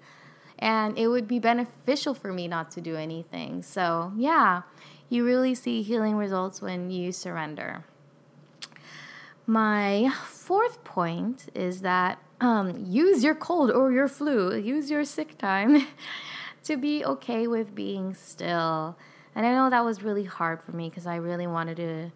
And 0.59 0.97
it 0.97 1.09
would 1.09 1.27
be 1.27 1.39
beneficial 1.39 2.15
for 2.15 2.33
me 2.33 2.47
not 2.47 2.71
to 2.73 2.81
do 2.81 2.95
anything. 2.95 3.63
So, 3.63 4.13
yeah, 4.17 4.63
you 5.13 5.27
really 5.27 5.55
see 5.55 5.83
healing 5.83 6.17
results 6.17 6.63
when 6.63 6.91
you 6.91 7.13
surrender. 7.13 7.85
My 9.47 10.11
fourth 10.25 10.83
point 10.85 11.51
is 11.55 11.83
that 11.83 12.19
um, 12.41 12.87
use 12.89 13.23
your 13.23 13.35
cold 13.35 13.71
or 13.71 13.93
your 13.93 14.09
flu, 14.09 14.57
use 14.57 14.91
your 14.91 15.05
sick 15.05 15.37
time 15.37 15.87
to 16.65 16.79
be 16.79 17.05
okay 17.05 17.47
with 17.47 17.75
being 17.75 18.15
still. 18.15 18.97
And 19.35 19.45
I 19.45 19.53
know 19.53 19.69
that 19.69 19.85
was 19.85 20.03
really 20.03 20.25
hard 20.25 20.63
for 20.63 20.73
me 20.73 20.89
because 20.89 21.07
I 21.07 21.17
really 21.17 21.47
wanted 21.47 21.77
to. 21.77 22.11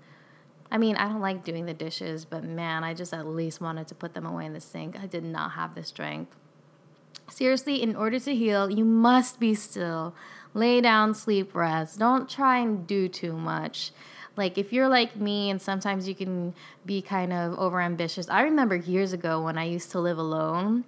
I 0.71 0.79
mean, 0.79 0.97
I 0.97 1.07
don't 1.07 1.21
like 1.21 1.45
doing 1.45 1.67
the 1.67 1.75
dishes, 1.75 2.25
but 2.25 2.45
man, 2.45 2.83
I 2.83 2.95
just 2.95 3.13
at 3.13 3.27
least 3.27 3.61
wanted 3.61 3.89
to 3.89 3.95
put 3.95 4.15
them 4.15 4.25
away 4.25 4.47
in 4.47 4.55
the 4.55 4.61
sink. 4.61 4.99
I 4.99 5.07
did 5.07 5.23
not 5.23 5.53
have 5.53 5.75
the 5.75 5.85
strength. 5.85 6.35
Seriously, 7.29 7.83
in 7.83 7.95
order 7.95 8.19
to 8.21 8.35
heal, 8.35 8.71
you 8.71 8.85
must 8.85 9.39
be 9.39 9.55
still. 9.55 10.15
Lay 10.57 10.81
down, 10.81 11.13
sleep, 11.13 11.55
rest. 11.55 11.99
Don't 11.99 12.31
try 12.31 12.61
and 12.61 12.87
do 12.87 13.09
too 13.09 13.35
much. 13.35 13.93
Like 14.37 14.57
if 14.57 14.73
you're 14.73 14.89
like 14.89 15.15
me 15.15 15.51
and 15.51 15.61
sometimes 15.61 16.09
you 16.09 16.15
can 16.15 16.55
be 16.87 17.03
kind 17.03 17.31
of 17.31 17.59
overambitious. 17.59 18.27
I 18.31 18.41
remember 18.41 18.75
years 18.75 19.13
ago 19.13 19.43
when 19.43 19.59
I 19.59 19.65
used 19.65 19.91
to 19.91 20.01
live 20.01 20.17
alone, 20.17 20.87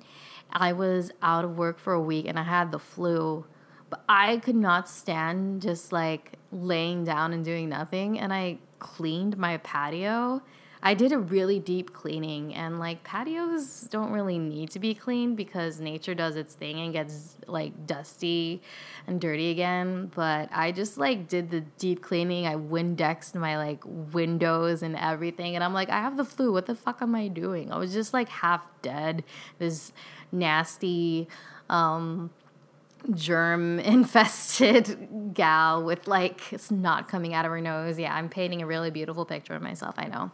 I 0.50 0.72
was 0.72 1.10
out 1.20 1.44
of 1.44 1.58
work 1.58 1.78
for 1.78 1.92
a 1.92 2.00
week 2.00 2.26
and 2.26 2.38
I 2.38 2.44
had 2.44 2.72
the 2.72 2.78
flu. 2.78 3.44
But 3.90 4.02
I 4.08 4.38
could 4.38 4.56
not 4.56 4.88
stand 4.88 5.60
just 5.60 5.92
like 5.92 6.38
laying 6.50 7.04
down 7.04 7.34
and 7.34 7.44
doing 7.44 7.68
nothing 7.68 8.18
and 8.18 8.32
I 8.32 8.60
cleaned 8.78 9.36
my 9.36 9.58
patio 9.58 10.40
I 10.82 10.94
did 10.94 11.12
a 11.12 11.18
really 11.18 11.58
deep 11.58 11.92
cleaning, 11.92 12.54
and 12.54 12.78
like 12.78 13.02
patios 13.02 13.88
don't 13.90 14.12
really 14.12 14.38
need 14.38 14.70
to 14.70 14.78
be 14.78 14.94
cleaned 14.94 15.36
because 15.36 15.80
nature 15.80 16.14
does 16.14 16.36
its 16.36 16.54
thing 16.54 16.78
and 16.80 16.92
gets 16.92 17.36
like 17.46 17.86
dusty 17.86 18.62
and 19.06 19.20
dirty 19.20 19.50
again. 19.50 20.10
But 20.14 20.48
I 20.52 20.70
just 20.72 20.96
like 20.96 21.28
did 21.28 21.50
the 21.50 21.62
deep 21.78 22.02
cleaning. 22.02 22.46
I 22.46 22.54
Windexed 22.54 23.34
my 23.34 23.56
like 23.56 23.82
windows 23.84 24.82
and 24.82 24.94
everything, 24.96 25.56
and 25.56 25.64
I'm 25.64 25.74
like, 25.74 25.90
I 25.90 26.00
have 26.00 26.16
the 26.16 26.24
flu. 26.24 26.52
What 26.52 26.66
the 26.66 26.74
fuck 26.74 27.02
am 27.02 27.14
I 27.14 27.28
doing? 27.28 27.72
I 27.72 27.78
was 27.78 27.92
just 27.92 28.12
like 28.12 28.28
half 28.28 28.62
dead. 28.82 29.24
This 29.58 29.92
nasty, 30.30 31.28
um, 31.68 32.30
germ 33.14 33.78
infested 33.80 35.34
gal 35.34 35.82
with 35.82 36.06
like 36.06 36.52
it's 36.52 36.70
not 36.70 37.08
coming 37.08 37.34
out 37.34 37.44
of 37.44 37.50
her 37.50 37.60
nose. 37.60 37.98
Yeah, 37.98 38.14
I'm 38.14 38.28
painting 38.28 38.62
a 38.62 38.66
really 38.66 38.90
beautiful 38.90 39.24
picture 39.24 39.54
of 39.54 39.62
myself, 39.62 39.94
I 39.98 40.06
know. 40.06 40.30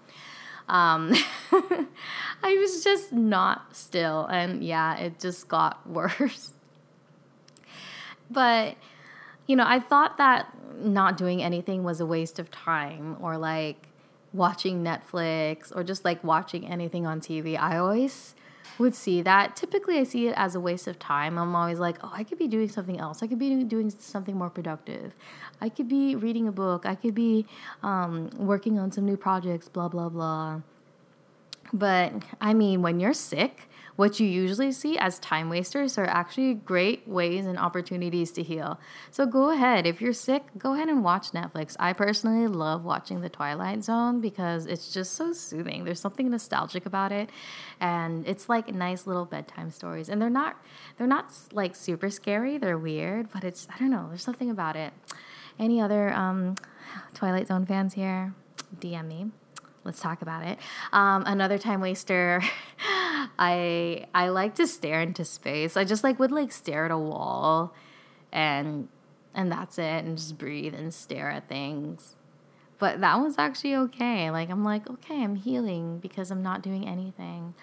Um, 0.68 1.14
I 2.42 2.56
was 2.56 2.82
just 2.84 3.12
not 3.12 3.74
still. 3.76 4.26
And 4.26 4.64
yeah, 4.64 4.96
it 4.96 5.20
just 5.20 5.48
got 5.48 5.86
worse. 5.88 6.52
But, 8.30 8.76
you 9.46 9.56
know, 9.56 9.64
I 9.66 9.80
thought 9.80 10.16
that 10.18 10.48
not 10.78 11.16
doing 11.16 11.42
anything 11.42 11.84
was 11.84 12.00
a 12.00 12.06
waste 12.06 12.38
of 12.38 12.50
time 12.50 13.16
or 13.20 13.38
like 13.38 13.88
watching 14.32 14.82
Netflix 14.82 15.74
or 15.74 15.84
just 15.84 16.04
like 16.04 16.22
watching 16.24 16.66
anything 16.66 17.06
on 17.06 17.20
TV. 17.20 17.58
I 17.58 17.76
always 17.76 18.34
would 18.78 18.94
see 18.94 19.22
that. 19.22 19.56
Typically, 19.56 19.98
I 19.98 20.04
see 20.04 20.28
it 20.28 20.34
as 20.36 20.54
a 20.54 20.60
waste 20.60 20.86
of 20.86 20.98
time. 20.98 21.38
I'm 21.38 21.54
always 21.54 21.78
like, 21.78 21.96
oh, 22.02 22.10
I 22.12 22.24
could 22.24 22.38
be 22.38 22.48
doing 22.48 22.68
something 22.68 22.98
else. 22.98 23.22
I 23.22 23.26
could 23.26 23.38
be 23.38 23.64
doing 23.64 23.90
something 23.90 24.36
more 24.36 24.50
productive. 24.50 25.14
I 25.60 25.68
could 25.68 25.88
be 25.88 26.16
reading 26.16 26.48
a 26.48 26.52
book. 26.52 26.86
I 26.86 26.94
could 26.94 27.14
be 27.14 27.46
um, 27.82 28.30
working 28.36 28.78
on 28.78 28.92
some 28.92 29.04
new 29.04 29.16
projects, 29.16 29.68
blah, 29.68 29.88
blah, 29.88 30.08
blah. 30.08 30.60
But 31.72 32.12
I 32.40 32.54
mean, 32.54 32.82
when 32.82 33.00
you're 33.00 33.14
sick, 33.14 33.68
what 33.96 34.18
you 34.18 34.26
usually 34.26 34.72
see 34.72 34.98
as 34.98 35.18
time 35.20 35.48
wasters 35.48 35.96
are 35.98 36.06
actually 36.06 36.54
great 36.54 37.06
ways 37.06 37.46
and 37.46 37.58
opportunities 37.58 38.32
to 38.32 38.42
heal. 38.42 38.80
So 39.10 39.24
go 39.24 39.50
ahead. 39.50 39.86
If 39.86 40.00
you're 40.00 40.12
sick, 40.12 40.42
go 40.58 40.74
ahead 40.74 40.88
and 40.88 41.04
watch 41.04 41.30
Netflix. 41.30 41.76
I 41.78 41.92
personally 41.92 42.48
love 42.48 42.84
watching 42.84 43.20
The 43.20 43.28
Twilight 43.28 43.84
Zone 43.84 44.20
because 44.20 44.66
it's 44.66 44.92
just 44.92 45.14
so 45.14 45.32
soothing. 45.32 45.84
There's 45.84 46.00
something 46.00 46.28
nostalgic 46.30 46.86
about 46.86 47.12
it 47.12 47.30
and 47.80 48.26
it's 48.26 48.48
like 48.48 48.74
nice 48.74 49.06
little 49.06 49.24
bedtime 49.24 49.70
stories. 49.70 50.08
And 50.08 50.20
they're 50.20 50.30
not 50.30 50.56
they're 50.98 51.06
not 51.06 51.32
like 51.52 51.76
super 51.76 52.10
scary, 52.10 52.58
they're 52.58 52.78
weird, 52.78 53.30
but 53.32 53.44
it's 53.44 53.68
I 53.72 53.78
don't 53.78 53.90
know, 53.90 54.06
there's 54.08 54.24
something 54.24 54.50
about 54.50 54.76
it. 54.76 54.92
Any 55.56 55.80
other 55.80 56.12
um, 56.12 56.56
Twilight 57.14 57.46
Zone 57.46 57.64
fans 57.64 57.94
here? 57.94 58.34
DM 58.80 59.06
me 59.06 59.30
let's 59.84 60.00
talk 60.00 60.22
about 60.22 60.44
it. 60.44 60.58
Um, 60.92 61.24
another 61.26 61.58
time 61.58 61.80
waster. 61.80 62.42
I 63.38 64.06
I 64.14 64.28
like 64.28 64.54
to 64.56 64.66
stare 64.66 65.00
into 65.00 65.24
space. 65.24 65.76
I 65.76 65.84
just 65.84 66.04
like 66.04 66.18
would 66.18 66.32
like 66.32 66.52
stare 66.52 66.84
at 66.84 66.90
a 66.90 66.98
wall, 66.98 67.74
and 68.32 68.88
and 69.34 69.50
that's 69.50 69.78
it, 69.78 70.04
and 70.04 70.16
just 70.16 70.38
breathe 70.38 70.74
and 70.74 70.92
stare 70.92 71.30
at 71.30 71.48
things. 71.48 72.16
But 72.78 73.00
that 73.00 73.16
was 73.20 73.38
actually 73.38 73.76
okay. 73.76 74.30
Like 74.30 74.50
I'm 74.50 74.64
like 74.64 74.88
okay, 74.88 75.22
I'm 75.22 75.36
healing 75.36 75.98
because 75.98 76.30
I'm 76.30 76.42
not 76.42 76.62
doing 76.62 76.86
anything. 76.88 77.54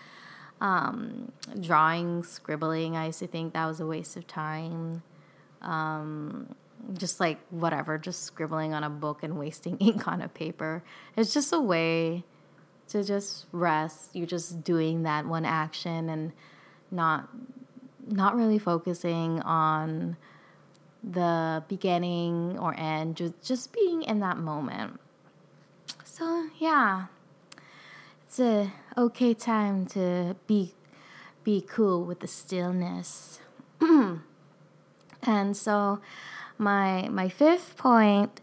Um, 0.60 1.32
drawing, 1.60 2.24
scribbling. 2.24 2.96
I 2.96 3.08
used 3.08 3.20
to 3.20 3.28
think 3.28 3.54
that 3.54 3.66
was 3.66 3.80
a 3.80 3.86
waste 3.86 4.16
of 4.16 4.28
time. 4.28 5.01
Um, 5.62 6.56
just 6.94 7.20
like 7.20 7.40
whatever, 7.50 7.98
just 7.98 8.24
scribbling 8.24 8.74
on 8.74 8.84
a 8.84 8.90
book 8.90 9.24
and 9.24 9.38
wasting 9.38 9.78
ink 9.80 10.08
on 10.08 10.22
a 10.22 10.28
paper. 10.28 10.84
It's 11.16 11.34
just 11.34 11.54
a 11.54 11.60
way 11.60 12.24
to 12.90 13.04
just 13.04 13.46
rest. 13.52 14.16
You're 14.16 14.28
just 14.28 14.64
doing 14.64 15.03
that 15.03 15.25
one 15.25 15.46
action 15.46 16.10
and 16.10 16.34
not 16.90 17.29
not 18.08 18.36
really 18.36 18.58
focusing 18.60 19.40
on 19.42 20.18
the 21.03 21.64
beginning 21.68 22.58
or 22.60 22.75
end, 22.77 23.16
just 23.16 23.42
just 23.42 23.74
being 23.74 24.03
in 24.03 24.20
that 24.20 24.38
moment. 24.38 25.00
So, 26.03 26.50
yeah. 26.60 27.05
It's 28.25 28.40
a 28.40 28.72
okay 28.98 29.34
time 29.34 29.86
to 29.88 30.36
be 30.48 30.74
be 31.44 31.62
cool 31.62 32.05
with 32.05 32.20
the 32.20 32.27
stillness. 32.27 33.40
and 33.82 35.58
so 35.58 36.00
my 36.62 37.10
my 37.10 37.28
fifth 37.28 37.76
point 37.76 38.40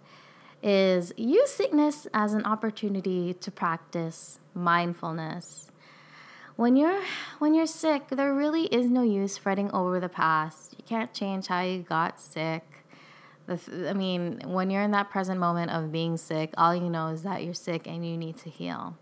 is 0.62 1.12
use 1.16 1.50
sickness 1.50 2.06
as 2.12 2.34
an 2.34 2.44
opportunity 2.44 3.32
to 3.32 3.50
practice 3.50 4.40
mindfulness. 4.54 5.70
When 6.56 6.76
you're 6.76 7.02
when 7.38 7.54
you're 7.54 7.66
sick, 7.66 8.08
there 8.08 8.34
really 8.34 8.64
is 8.64 8.90
no 8.90 9.02
use 9.02 9.38
fretting 9.38 9.70
over 9.70 10.00
the 10.00 10.08
past. 10.08 10.74
You 10.76 10.84
can't 10.84 11.14
change 11.14 11.46
how 11.46 11.60
you 11.60 11.82
got 11.82 12.20
sick. 12.20 12.64
I 13.48 13.94
mean, 13.94 14.42
when 14.44 14.68
you're 14.68 14.82
in 14.82 14.90
that 14.90 15.08
present 15.08 15.40
moment 15.40 15.70
of 15.70 15.90
being 15.90 16.18
sick, 16.18 16.52
all 16.58 16.74
you 16.74 16.90
know 16.90 17.06
is 17.08 17.22
that 17.22 17.44
you're 17.44 17.54
sick 17.54 17.86
and 17.86 18.04
you 18.04 18.16
need 18.16 18.36
to 18.38 18.50
heal. 18.50 18.98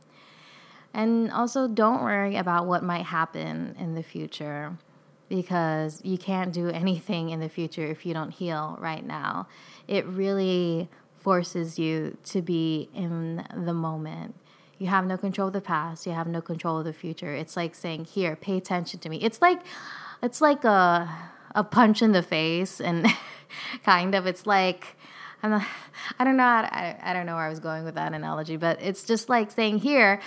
And 0.95 1.33
also, 1.33 1.67
don't 1.67 2.03
worry 2.03 2.37
about 2.37 2.67
what 2.67 2.85
might 2.85 3.07
happen 3.07 3.75
in 3.79 3.95
the 3.95 4.03
future 4.03 4.79
because 5.29 6.01
you 6.05 6.19
can't 6.19 6.53
do 6.53 6.69
anything 6.83 7.31
in 7.31 7.41
the 7.41 7.49
future 7.49 7.87
if 7.87 8.07
you 8.07 8.15
don't 8.15 8.31
heal 8.31 8.77
right 8.81 9.05
now. 9.05 9.49
It 9.89 10.07
really 10.07 10.89
forces 11.19 11.79
you 11.79 12.17
to 12.25 12.43
be 12.43 12.89
in 12.95 13.45
the 13.55 13.75
moment. 13.75 14.35
You 14.79 14.89
have 14.89 15.07
no 15.07 15.17
control 15.17 15.49
of 15.49 15.55
the 15.55 15.61
past, 15.61 16.07
you 16.07 16.12
have 16.12 16.27
no 16.27 16.41
control 16.41 16.79
of 16.79 16.85
the 16.85 16.93
future. 16.93 17.35
It's 17.35 17.57
like 17.57 17.75
saying, 17.75 18.05
"Here, 18.05 18.37
pay 18.37 18.57
attention 18.59 19.01
to 19.01 19.09
me." 19.09 19.19
It's 19.23 19.41
like 19.41 19.62
it's 20.23 20.41
like 20.41 20.65
a 20.65 21.09
a 21.55 21.65
punch 21.65 22.03
in 22.03 22.12
the 22.12 22.23
face 22.23 22.81
and 22.81 23.07
kind 23.83 24.15
of 24.15 24.27
it's 24.27 24.47
like 24.47 24.96
I'm 25.53 25.67
I 26.19 26.25
don't 26.25 26.37
know 26.37 26.45
I, 26.45 26.97
I 27.03 27.13
don't 27.13 27.27
know 27.27 27.35
where 27.35 27.45
I 27.45 27.49
was 27.49 27.61
going 27.61 27.85
with 27.85 27.95
that 27.95 28.13
analogy, 28.13 28.57
but 28.57 28.81
it's 28.81 29.05
just 29.05 29.29
like 29.29 29.51
saying 29.51 29.79
here, 29.79 30.21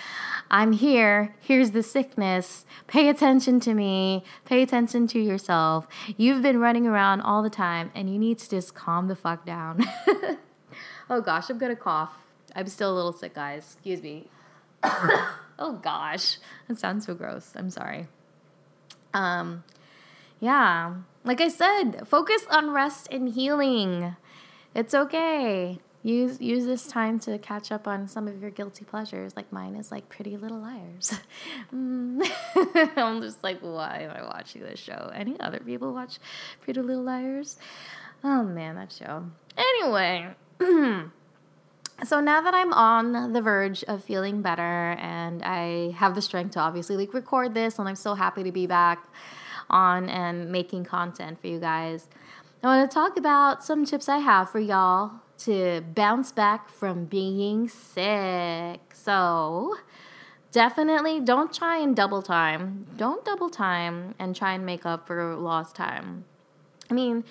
I'm 0.49 0.71
here, 0.71 1.35
here's 1.39 1.71
the 1.71 1.83
sickness. 1.83 2.65
Pay 2.87 3.09
attention 3.09 3.59
to 3.61 3.73
me. 3.73 4.23
Pay 4.45 4.61
attention 4.61 5.07
to 5.07 5.19
yourself. 5.19 5.87
You've 6.17 6.41
been 6.41 6.59
running 6.59 6.87
around 6.87 7.21
all 7.21 7.43
the 7.43 7.49
time 7.49 7.91
and 7.95 8.11
you 8.11 8.19
need 8.19 8.39
to 8.39 8.49
just 8.49 8.73
calm 8.75 9.07
the 9.07 9.15
fuck 9.15 9.45
down. 9.45 9.85
oh 11.09 11.21
gosh, 11.21 11.49
I'm 11.49 11.59
to 11.59 11.75
cough. 11.75 12.13
I'm 12.55 12.67
still 12.67 12.91
a 12.91 12.95
little 12.95 13.13
sick, 13.13 13.35
guys. 13.35 13.73
Excuse 13.73 14.01
me. 14.01 14.29
oh 14.83 15.79
gosh. 15.81 16.37
That 16.67 16.79
sounds 16.79 17.05
so 17.05 17.13
gross. 17.13 17.53
I'm 17.55 17.69
sorry. 17.69 18.07
Um 19.13 19.63
yeah, 20.41 20.93
like 21.25 21.41
I 21.41 21.49
said, 21.49 22.07
focus 22.07 22.45
on 22.49 22.71
rest 22.71 23.09
and 23.11 23.33
healing. 23.33 24.15
It's 24.75 24.93
okay. 24.93 25.79
Use 26.01 26.39
use 26.39 26.65
this 26.65 26.87
time 26.87 27.19
to 27.21 27.37
catch 27.37 27.71
up 27.71 27.85
on 27.85 28.07
some 28.07 28.27
of 28.27 28.41
your 28.41 28.51
guilty 28.51 28.85
pleasures. 28.85 29.35
Like 29.35 29.51
mine 29.51 29.75
is 29.75 29.91
like 29.91 30.07
Pretty 30.09 30.37
Little 30.37 30.59
Liars. 30.59 31.19
Mm. 31.73 32.27
I'm 32.97 33.21
just 33.21 33.43
like, 33.43 33.59
why 33.59 33.99
am 33.99 34.11
I 34.11 34.23
watching 34.23 34.63
this 34.63 34.79
show? 34.79 35.11
Any 35.13 35.39
other 35.39 35.59
people 35.59 35.93
watch 35.93 36.17
Pretty 36.61 36.81
Little 36.81 37.03
Liars? 37.03 37.57
Oh 38.23 38.43
man, 38.43 38.75
that 38.75 38.91
show. 38.91 39.25
Anyway. 39.55 40.29
so 42.03 42.19
now 42.21 42.41
that 42.41 42.53
I'm 42.53 42.73
on 42.73 43.33
the 43.33 43.41
verge 43.41 43.83
of 43.83 44.03
feeling 44.03 44.41
better 44.41 44.95
and 44.99 45.43
I 45.43 45.91
have 45.91 46.15
the 46.15 46.21
strength 46.21 46.51
to 46.51 46.59
obviously 46.59 46.97
like 46.97 47.13
record 47.13 47.53
this 47.53 47.77
and 47.77 47.87
I'm 47.87 47.95
so 47.95 48.15
happy 48.15 48.43
to 48.43 48.51
be 48.51 48.65
back 48.65 49.07
on 49.69 50.09
and 50.09 50.51
making 50.51 50.85
content 50.85 51.39
for 51.39 51.47
you 51.47 51.59
guys. 51.59 52.07
I 52.61 52.67
want 52.67 52.91
to 52.91 52.93
talk 52.93 53.15
about 53.15 53.63
some 53.63 53.85
tips 53.85 54.09
I 54.09 54.17
have 54.17 54.49
for 54.49 54.59
y'all 54.59 55.21
to 55.39 55.81
bounce 55.95 56.33
back 56.33 56.69
from 56.69 57.05
being 57.05 57.69
sick. 57.69 58.81
So, 58.93 59.77
definitely 60.51 61.21
don't 61.21 61.53
try 61.53 61.77
and 61.77 61.95
double 61.95 62.21
time. 62.21 62.85
Don't 62.97 63.23
double 63.23 63.49
time 63.49 64.13
and 64.19 64.35
try 64.35 64.53
and 64.53 64.65
make 64.65 64.85
up 64.85 65.07
for 65.07 65.37
lost 65.37 65.77
time. 65.77 66.25
I 66.91 66.93
mean, 66.93 67.23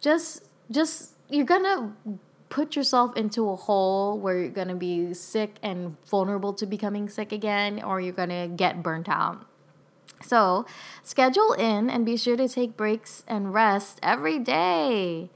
just 0.00 0.42
just 0.68 1.12
you're 1.28 1.44
going 1.44 1.62
to 1.62 2.18
put 2.48 2.74
yourself 2.74 3.16
into 3.16 3.48
a 3.50 3.56
hole 3.56 4.18
where 4.18 4.36
you're 4.36 4.48
going 4.50 4.68
to 4.68 4.74
be 4.74 5.14
sick 5.14 5.56
and 5.62 5.96
vulnerable 6.08 6.52
to 6.54 6.66
becoming 6.66 7.08
sick 7.08 7.30
again 7.30 7.82
or 7.84 8.00
you're 8.00 8.12
going 8.12 8.30
to 8.30 8.48
get 8.48 8.82
burnt 8.82 9.08
out. 9.08 9.46
So, 10.24 10.66
schedule 11.02 11.52
in 11.52 11.90
and 11.90 12.06
be 12.06 12.16
sure 12.16 12.36
to 12.36 12.48
take 12.48 12.76
breaks 12.76 13.24
and 13.26 13.52
rest 13.52 13.98
every 14.02 14.38
day. 14.38 15.30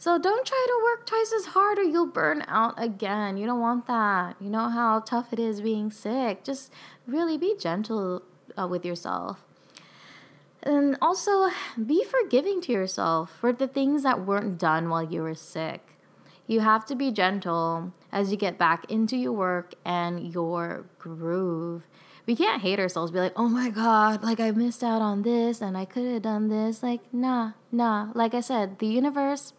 So 0.00 0.16
don't 0.16 0.46
try 0.46 0.66
to 0.66 0.82
work 0.82 1.04
twice 1.04 1.30
as 1.30 1.52
hard 1.52 1.78
or 1.78 1.82
you'll 1.82 2.06
burn 2.06 2.42
out 2.48 2.82
again. 2.82 3.36
You 3.36 3.44
don't 3.44 3.60
want 3.60 3.86
that. 3.86 4.34
You 4.40 4.48
know 4.48 4.70
how 4.70 5.00
tough 5.00 5.30
it 5.30 5.38
is 5.38 5.60
being 5.60 5.90
sick. 5.90 6.42
Just 6.42 6.72
really 7.06 7.36
be 7.36 7.54
gentle 7.58 8.22
uh, 8.58 8.66
with 8.66 8.86
yourself. 8.86 9.44
And 10.62 10.96
also 11.02 11.50
be 11.76 12.02
forgiving 12.02 12.62
to 12.62 12.72
yourself 12.72 13.30
for 13.38 13.52
the 13.52 13.68
things 13.68 14.02
that 14.02 14.24
weren't 14.24 14.56
done 14.56 14.88
while 14.88 15.02
you 15.02 15.20
were 15.20 15.34
sick. 15.34 15.82
You 16.46 16.60
have 16.60 16.86
to 16.86 16.94
be 16.94 17.10
gentle 17.10 17.92
as 18.10 18.30
you 18.30 18.38
get 18.38 18.56
back 18.56 18.90
into 18.90 19.18
your 19.18 19.32
work 19.32 19.74
and 19.84 20.32
your 20.32 20.86
groove. 20.98 21.82
We 22.30 22.36
can't 22.36 22.62
hate 22.62 22.78
ourselves, 22.78 23.10
be 23.10 23.18
like, 23.18 23.32
oh 23.34 23.48
my 23.48 23.70
God, 23.70 24.22
like 24.22 24.38
I 24.38 24.52
missed 24.52 24.84
out 24.84 25.02
on 25.02 25.22
this 25.22 25.60
and 25.60 25.76
I 25.76 25.84
could 25.84 26.04
have 26.04 26.22
done 26.22 26.46
this. 26.48 26.80
Like, 26.80 27.00
nah, 27.12 27.54
nah. 27.72 28.12
Like 28.14 28.34
I 28.34 28.40
said, 28.40 28.78
the 28.78 28.86
universe 28.86 29.52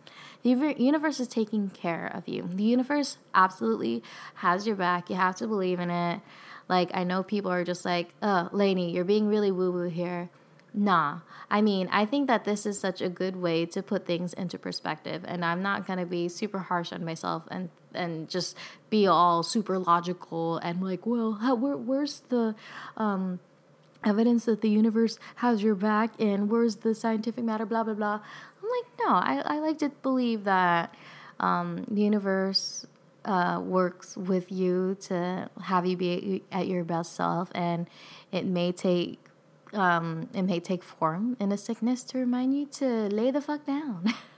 the 0.43 0.73
universe 0.77 1.19
is 1.19 1.27
taking 1.27 1.69
care 1.69 2.09
of 2.13 2.29
you. 2.29 2.47
The 2.49 2.63
universe 2.63 3.17
absolutely 3.35 4.03
has 4.35 4.65
your 4.65 4.77
back. 4.77 5.09
You 5.09 5.17
have 5.17 5.35
to 5.35 5.47
believe 5.47 5.81
in 5.81 5.89
it. 5.89 6.21
Like, 6.69 6.91
I 6.93 7.03
know 7.03 7.23
people 7.23 7.51
are 7.51 7.65
just 7.65 7.83
like, 7.83 8.13
oh, 8.21 8.47
Lainey, 8.53 8.91
you're 8.91 9.03
being 9.03 9.27
really 9.27 9.51
woo 9.51 9.73
woo 9.73 9.89
here. 9.89 10.29
Nah. 10.73 11.19
I 11.49 11.61
mean, 11.61 11.89
I 11.91 12.05
think 12.05 12.27
that 12.27 12.45
this 12.45 12.65
is 12.65 12.79
such 12.79 13.01
a 13.01 13.09
good 13.09 13.35
way 13.35 13.65
to 13.65 13.83
put 13.83 14.05
things 14.05 14.31
into 14.31 14.57
perspective. 14.57 15.25
And 15.27 15.43
I'm 15.43 15.61
not 15.61 15.85
going 15.85 15.99
to 15.99 16.05
be 16.05 16.29
super 16.29 16.59
harsh 16.59 16.93
on 16.93 17.03
myself 17.03 17.43
and, 17.51 17.69
and 17.93 18.29
just 18.29 18.57
be 18.89 19.07
all 19.07 19.43
super 19.43 19.77
logical 19.79 20.57
and 20.57 20.81
like, 20.81 21.05
well, 21.05 21.33
how, 21.33 21.55
where, 21.55 21.77
where's 21.77 22.21
the. 22.29 22.55
Um, 22.97 23.39
evidence 24.03 24.45
that 24.45 24.61
the 24.61 24.69
universe 24.69 25.19
has 25.35 25.61
your 25.61 25.75
back 25.75 26.09
and 26.17 26.49
where's 26.49 26.77
the 26.77 26.95
scientific 26.95 27.43
matter 27.43 27.67
blah 27.67 27.83
blah 27.83 27.93
blah 27.93 28.19
I'm 28.61 28.69
like, 28.69 28.85
no, 28.99 29.13
I, 29.13 29.57
I 29.57 29.59
like 29.59 29.79
to 29.79 29.89
believe 29.89 30.43
that 30.45 30.93
um, 31.39 31.85
the 31.89 32.01
universe 32.01 32.85
uh, 33.25 33.59
works 33.63 34.15
with 34.15 34.51
you 34.51 34.97
to 35.01 35.49
have 35.63 35.85
you 35.85 35.97
be 35.97 36.43
at 36.51 36.67
your 36.67 36.83
best 36.83 37.15
self, 37.15 37.51
and 37.53 37.87
it 38.31 38.45
may 38.45 38.71
take 38.71 39.19
um, 39.73 40.29
it 40.33 40.43
may 40.43 40.59
take 40.59 40.83
form 40.83 41.37
in 41.39 41.51
a 41.51 41.57
sickness 41.57 42.03
to 42.03 42.17
remind 42.17 42.57
you 42.57 42.65
to 42.65 42.85
lay 43.07 43.31
the 43.31 43.41
fuck 43.41 43.65
down. 43.65 44.13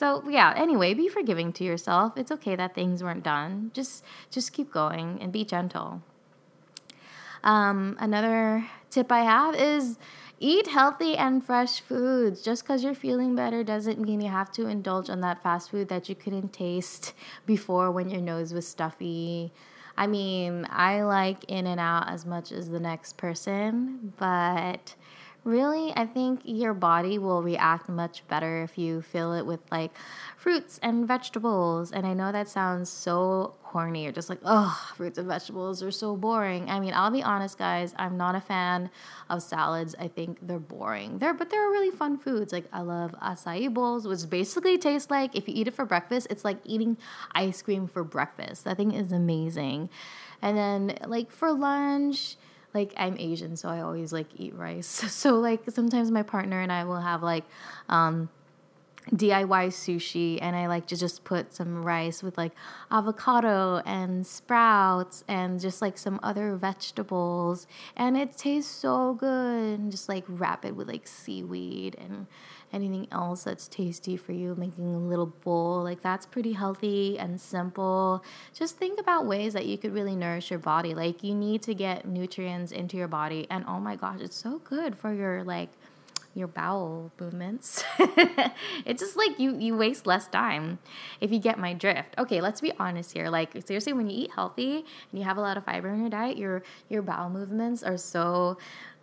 so 0.00 0.22
yeah. 0.28 0.54
Anyway, 0.56 0.94
be 0.94 1.08
forgiving 1.08 1.52
to 1.54 1.64
yourself. 1.64 2.16
It's 2.16 2.32
okay 2.32 2.56
that 2.56 2.74
things 2.74 3.02
weren't 3.02 3.22
done. 3.22 3.70
Just 3.74 4.04
just 4.30 4.52
keep 4.52 4.72
going 4.72 5.18
and 5.20 5.30
be 5.30 5.44
gentle. 5.44 6.02
Um, 7.44 7.96
another 8.00 8.66
tip 8.90 9.12
I 9.12 9.20
have 9.20 9.54
is 9.54 9.98
Eat 10.42 10.68
healthy 10.68 11.18
and 11.18 11.44
fresh 11.44 11.82
foods. 11.82 12.40
Just 12.40 12.62
because 12.62 12.82
you're 12.82 12.94
feeling 12.94 13.34
better 13.34 13.62
doesn't 13.62 14.00
mean 14.00 14.22
you 14.22 14.30
have 14.30 14.50
to 14.52 14.68
indulge 14.68 15.10
on 15.10 15.20
that 15.20 15.42
fast 15.42 15.70
food 15.70 15.88
that 15.88 16.08
you 16.08 16.14
couldn't 16.14 16.54
taste 16.54 17.12
before 17.46 17.90
when 17.90 18.08
your 18.08 18.22
nose 18.22 18.54
was 18.54 18.66
stuffy. 18.66 19.52
I 19.98 20.06
mean, 20.06 20.66
I 20.70 21.02
like 21.02 21.44
In 21.44 21.66
N 21.66 21.78
Out 21.78 22.08
as 22.08 22.24
much 22.24 22.52
as 22.52 22.70
the 22.70 22.80
next 22.80 23.18
person, 23.18 24.14
but 24.16 24.94
really, 25.44 25.92
I 25.96 26.06
think 26.06 26.40
your 26.44 26.74
body 26.74 27.18
will 27.18 27.42
react 27.42 27.88
much 27.88 28.26
better 28.28 28.62
if 28.62 28.76
you 28.76 29.02
fill 29.02 29.32
it 29.32 29.46
with 29.46 29.60
like 29.70 29.92
fruits 30.36 30.78
and 30.82 31.06
vegetables. 31.06 31.92
And 31.92 32.06
I 32.06 32.14
know 32.14 32.32
that 32.32 32.48
sounds 32.48 32.90
so 32.90 33.54
corny 33.62 34.06
or 34.06 34.12
just 34.12 34.28
like, 34.28 34.40
oh, 34.44 34.92
fruits 34.96 35.16
and 35.16 35.28
vegetables 35.28 35.82
are 35.82 35.90
so 35.90 36.16
boring. 36.16 36.68
I 36.68 36.80
mean, 36.80 36.92
I'll 36.92 37.10
be 37.10 37.22
honest, 37.22 37.56
guys, 37.56 37.94
I'm 37.98 38.16
not 38.16 38.34
a 38.34 38.40
fan 38.40 38.90
of 39.28 39.42
salads. 39.42 39.94
I 39.98 40.08
think 40.08 40.38
they're 40.42 40.58
boring. 40.58 41.18
They're 41.18 41.34
but 41.34 41.50
they're 41.50 41.70
really 41.70 41.90
fun 41.90 42.18
foods. 42.18 42.52
Like 42.52 42.66
I 42.72 42.80
love 42.80 43.14
acai 43.22 43.72
bowls, 43.72 44.06
which 44.06 44.28
basically 44.28 44.76
tastes 44.76 45.10
like 45.10 45.36
if 45.36 45.48
you 45.48 45.54
eat 45.56 45.68
it 45.68 45.74
for 45.74 45.84
breakfast, 45.84 46.26
it's 46.30 46.44
like 46.44 46.58
eating 46.64 46.96
ice 47.32 47.62
cream 47.62 47.86
for 47.86 48.04
breakfast. 48.04 48.64
That 48.64 48.76
thing 48.76 48.92
is 48.92 49.12
amazing. 49.12 49.88
And 50.42 50.56
then 50.56 50.98
like 51.06 51.30
for 51.30 51.52
lunch, 51.52 52.36
like 52.74 52.92
I'm 52.96 53.16
Asian, 53.18 53.56
so 53.56 53.68
I 53.68 53.80
always 53.80 54.12
like 54.12 54.28
eat 54.36 54.54
rice. 54.54 55.04
So 55.10 55.38
like 55.38 55.62
sometimes 55.68 56.10
my 56.10 56.22
partner 56.22 56.60
and 56.60 56.72
I 56.72 56.84
will 56.84 57.00
have 57.00 57.22
like 57.22 57.44
um 57.88 58.28
DIY 59.12 59.68
sushi 59.68 60.38
and 60.40 60.54
I 60.54 60.66
like 60.66 60.86
to 60.88 60.96
just 60.96 61.24
put 61.24 61.52
some 61.52 61.82
rice 61.82 62.22
with 62.22 62.38
like 62.38 62.52
avocado 62.90 63.78
and 63.84 64.26
sprouts 64.26 65.24
and 65.26 65.58
just 65.58 65.82
like 65.82 65.98
some 65.98 66.20
other 66.22 66.54
vegetables 66.54 67.66
and 67.96 68.16
it 68.16 68.36
tastes 68.36 68.70
so 68.70 69.14
good 69.14 69.80
and 69.80 69.90
just 69.90 70.08
like 70.08 70.24
wrap 70.28 70.64
it 70.64 70.76
with 70.76 70.86
like 70.86 71.08
seaweed 71.08 71.96
and 71.98 72.26
anything 72.72 73.06
else 73.10 73.44
that's 73.44 73.68
tasty 73.68 74.16
for 74.16 74.32
you 74.32 74.54
making 74.56 74.94
a 74.94 74.98
little 74.98 75.26
bowl 75.26 75.82
like 75.82 76.02
that's 76.02 76.26
pretty 76.26 76.52
healthy 76.52 77.18
and 77.18 77.40
simple 77.40 78.24
just 78.54 78.76
think 78.76 79.00
about 79.00 79.26
ways 79.26 79.52
that 79.52 79.66
you 79.66 79.76
could 79.76 79.92
really 79.92 80.14
nourish 80.14 80.50
your 80.50 80.58
body 80.58 80.94
like 80.94 81.22
you 81.22 81.34
need 81.34 81.62
to 81.62 81.74
get 81.74 82.06
nutrients 82.06 82.72
into 82.72 82.96
your 82.96 83.08
body 83.08 83.46
and 83.50 83.64
oh 83.66 83.80
my 83.80 83.96
gosh 83.96 84.20
it's 84.20 84.36
so 84.36 84.58
good 84.60 84.96
for 84.96 85.12
your 85.12 85.42
like 85.44 85.70
your 86.34 86.46
bowel 86.46 87.10
movements. 87.20 87.82
it's 88.86 89.02
just 89.02 89.16
like 89.16 89.38
you 89.38 89.56
you 89.58 89.76
waste 89.76 90.06
less 90.06 90.28
time 90.28 90.78
if 91.20 91.32
you 91.32 91.38
get 91.38 91.58
my 91.58 91.72
drift. 91.72 92.14
Okay, 92.18 92.40
let's 92.40 92.60
be 92.60 92.72
honest 92.78 93.12
here. 93.12 93.28
Like 93.28 93.52
seriously, 93.66 93.92
when 93.92 94.08
you 94.08 94.24
eat 94.24 94.30
healthy 94.34 94.76
and 94.76 95.18
you 95.18 95.24
have 95.24 95.36
a 95.36 95.40
lot 95.40 95.56
of 95.56 95.64
fiber 95.64 95.88
in 95.88 96.00
your 96.00 96.10
diet, 96.10 96.36
your 96.36 96.62
your 96.88 97.02
bowel 97.02 97.30
movements 97.30 97.82
are 97.82 97.96
so 97.96 98.58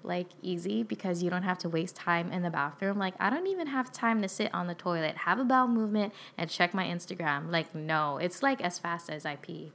like 0.07 0.27
easy 0.41 0.83
because 0.83 1.21
you 1.21 1.29
don't 1.29 1.43
have 1.43 1.57
to 1.59 1.69
waste 1.69 1.95
time 1.95 2.31
in 2.31 2.41
the 2.41 2.49
bathroom. 2.49 2.97
Like 2.97 3.13
I 3.19 3.29
don't 3.29 3.47
even 3.47 3.67
have 3.67 3.91
time 3.91 4.21
to 4.21 4.27
sit 4.27 4.53
on 4.53 4.67
the 4.67 4.75
toilet, 4.75 5.17
have 5.17 5.39
a 5.39 5.43
bowel 5.43 5.67
movement, 5.67 6.13
and 6.37 6.49
check 6.49 6.73
my 6.73 6.85
Instagram. 6.85 7.51
Like 7.51 7.75
no, 7.75 8.17
it's 8.17 8.41
like 8.41 8.61
as 8.61 8.79
fast 8.79 9.09
as 9.09 9.25
I 9.25 9.35
pee. 9.35 9.71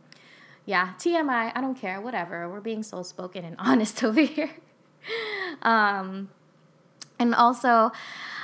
Yeah, 0.64 0.94
TMI. 0.98 1.52
I 1.54 1.60
don't 1.60 1.74
care. 1.74 2.00
Whatever. 2.00 2.48
We're 2.48 2.60
being 2.60 2.82
soul 2.82 3.04
spoken 3.04 3.44
and 3.44 3.56
honest 3.60 4.02
over 4.02 4.20
here. 4.20 4.50
um, 5.62 6.30
and 7.18 7.34
also, 7.34 7.92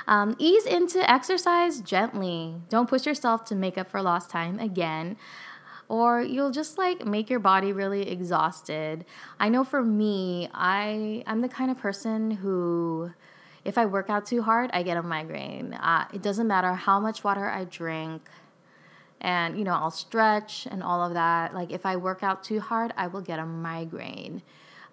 um, 0.07 0.35
ease 0.39 0.65
into 0.65 1.09
exercise 1.09 1.81
gently. 1.81 2.55
Don't 2.69 2.89
push 2.89 3.05
yourself 3.05 3.45
to 3.45 3.55
make 3.55 3.77
up 3.77 3.87
for 3.87 4.01
lost 4.01 4.29
time 4.29 4.59
again, 4.59 5.17
or 5.89 6.21
you'll 6.21 6.51
just 6.51 6.77
like 6.77 7.05
make 7.05 7.29
your 7.29 7.39
body 7.39 7.73
really 7.73 8.09
exhausted. 8.09 9.03
I 9.39 9.49
know 9.49 9.63
for 9.63 9.83
me, 9.83 10.47
I 10.53 11.23
I'm 11.27 11.41
the 11.41 11.49
kind 11.49 11.71
of 11.71 11.77
person 11.77 12.31
who 12.31 13.11
if 13.65 13.77
I 13.77 13.85
work 13.85 14.09
out 14.09 14.25
too 14.25 14.41
hard, 14.41 14.69
I 14.71 14.83
get 14.83 14.95
a 14.95 15.03
migraine. 15.03 15.73
Uh, 15.73 16.05
it 16.13 16.21
doesn't 16.21 16.47
matter 16.47 16.73
how 16.73 16.99
much 16.99 17.23
water 17.23 17.49
I 17.49 17.65
drink, 17.65 18.21
and 19.19 19.57
you 19.57 19.63
know 19.63 19.73
I'll 19.73 19.91
stretch 19.91 20.67
and 20.69 20.81
all 20.83 21.03
of 21.03 21.15
that. 21.15 21.53
Like 21.53 21.71
if 21.71 21.85
I 21.85 21.97
work 21.97 22.23
out 22.23 22.43
too 22.43 22.59
hard, 22.59 22.93
I 22.95 23.07
will 23.07 23.21
get 23.21 23.39
a 23.39 23.45
migraine. 23.45 24.43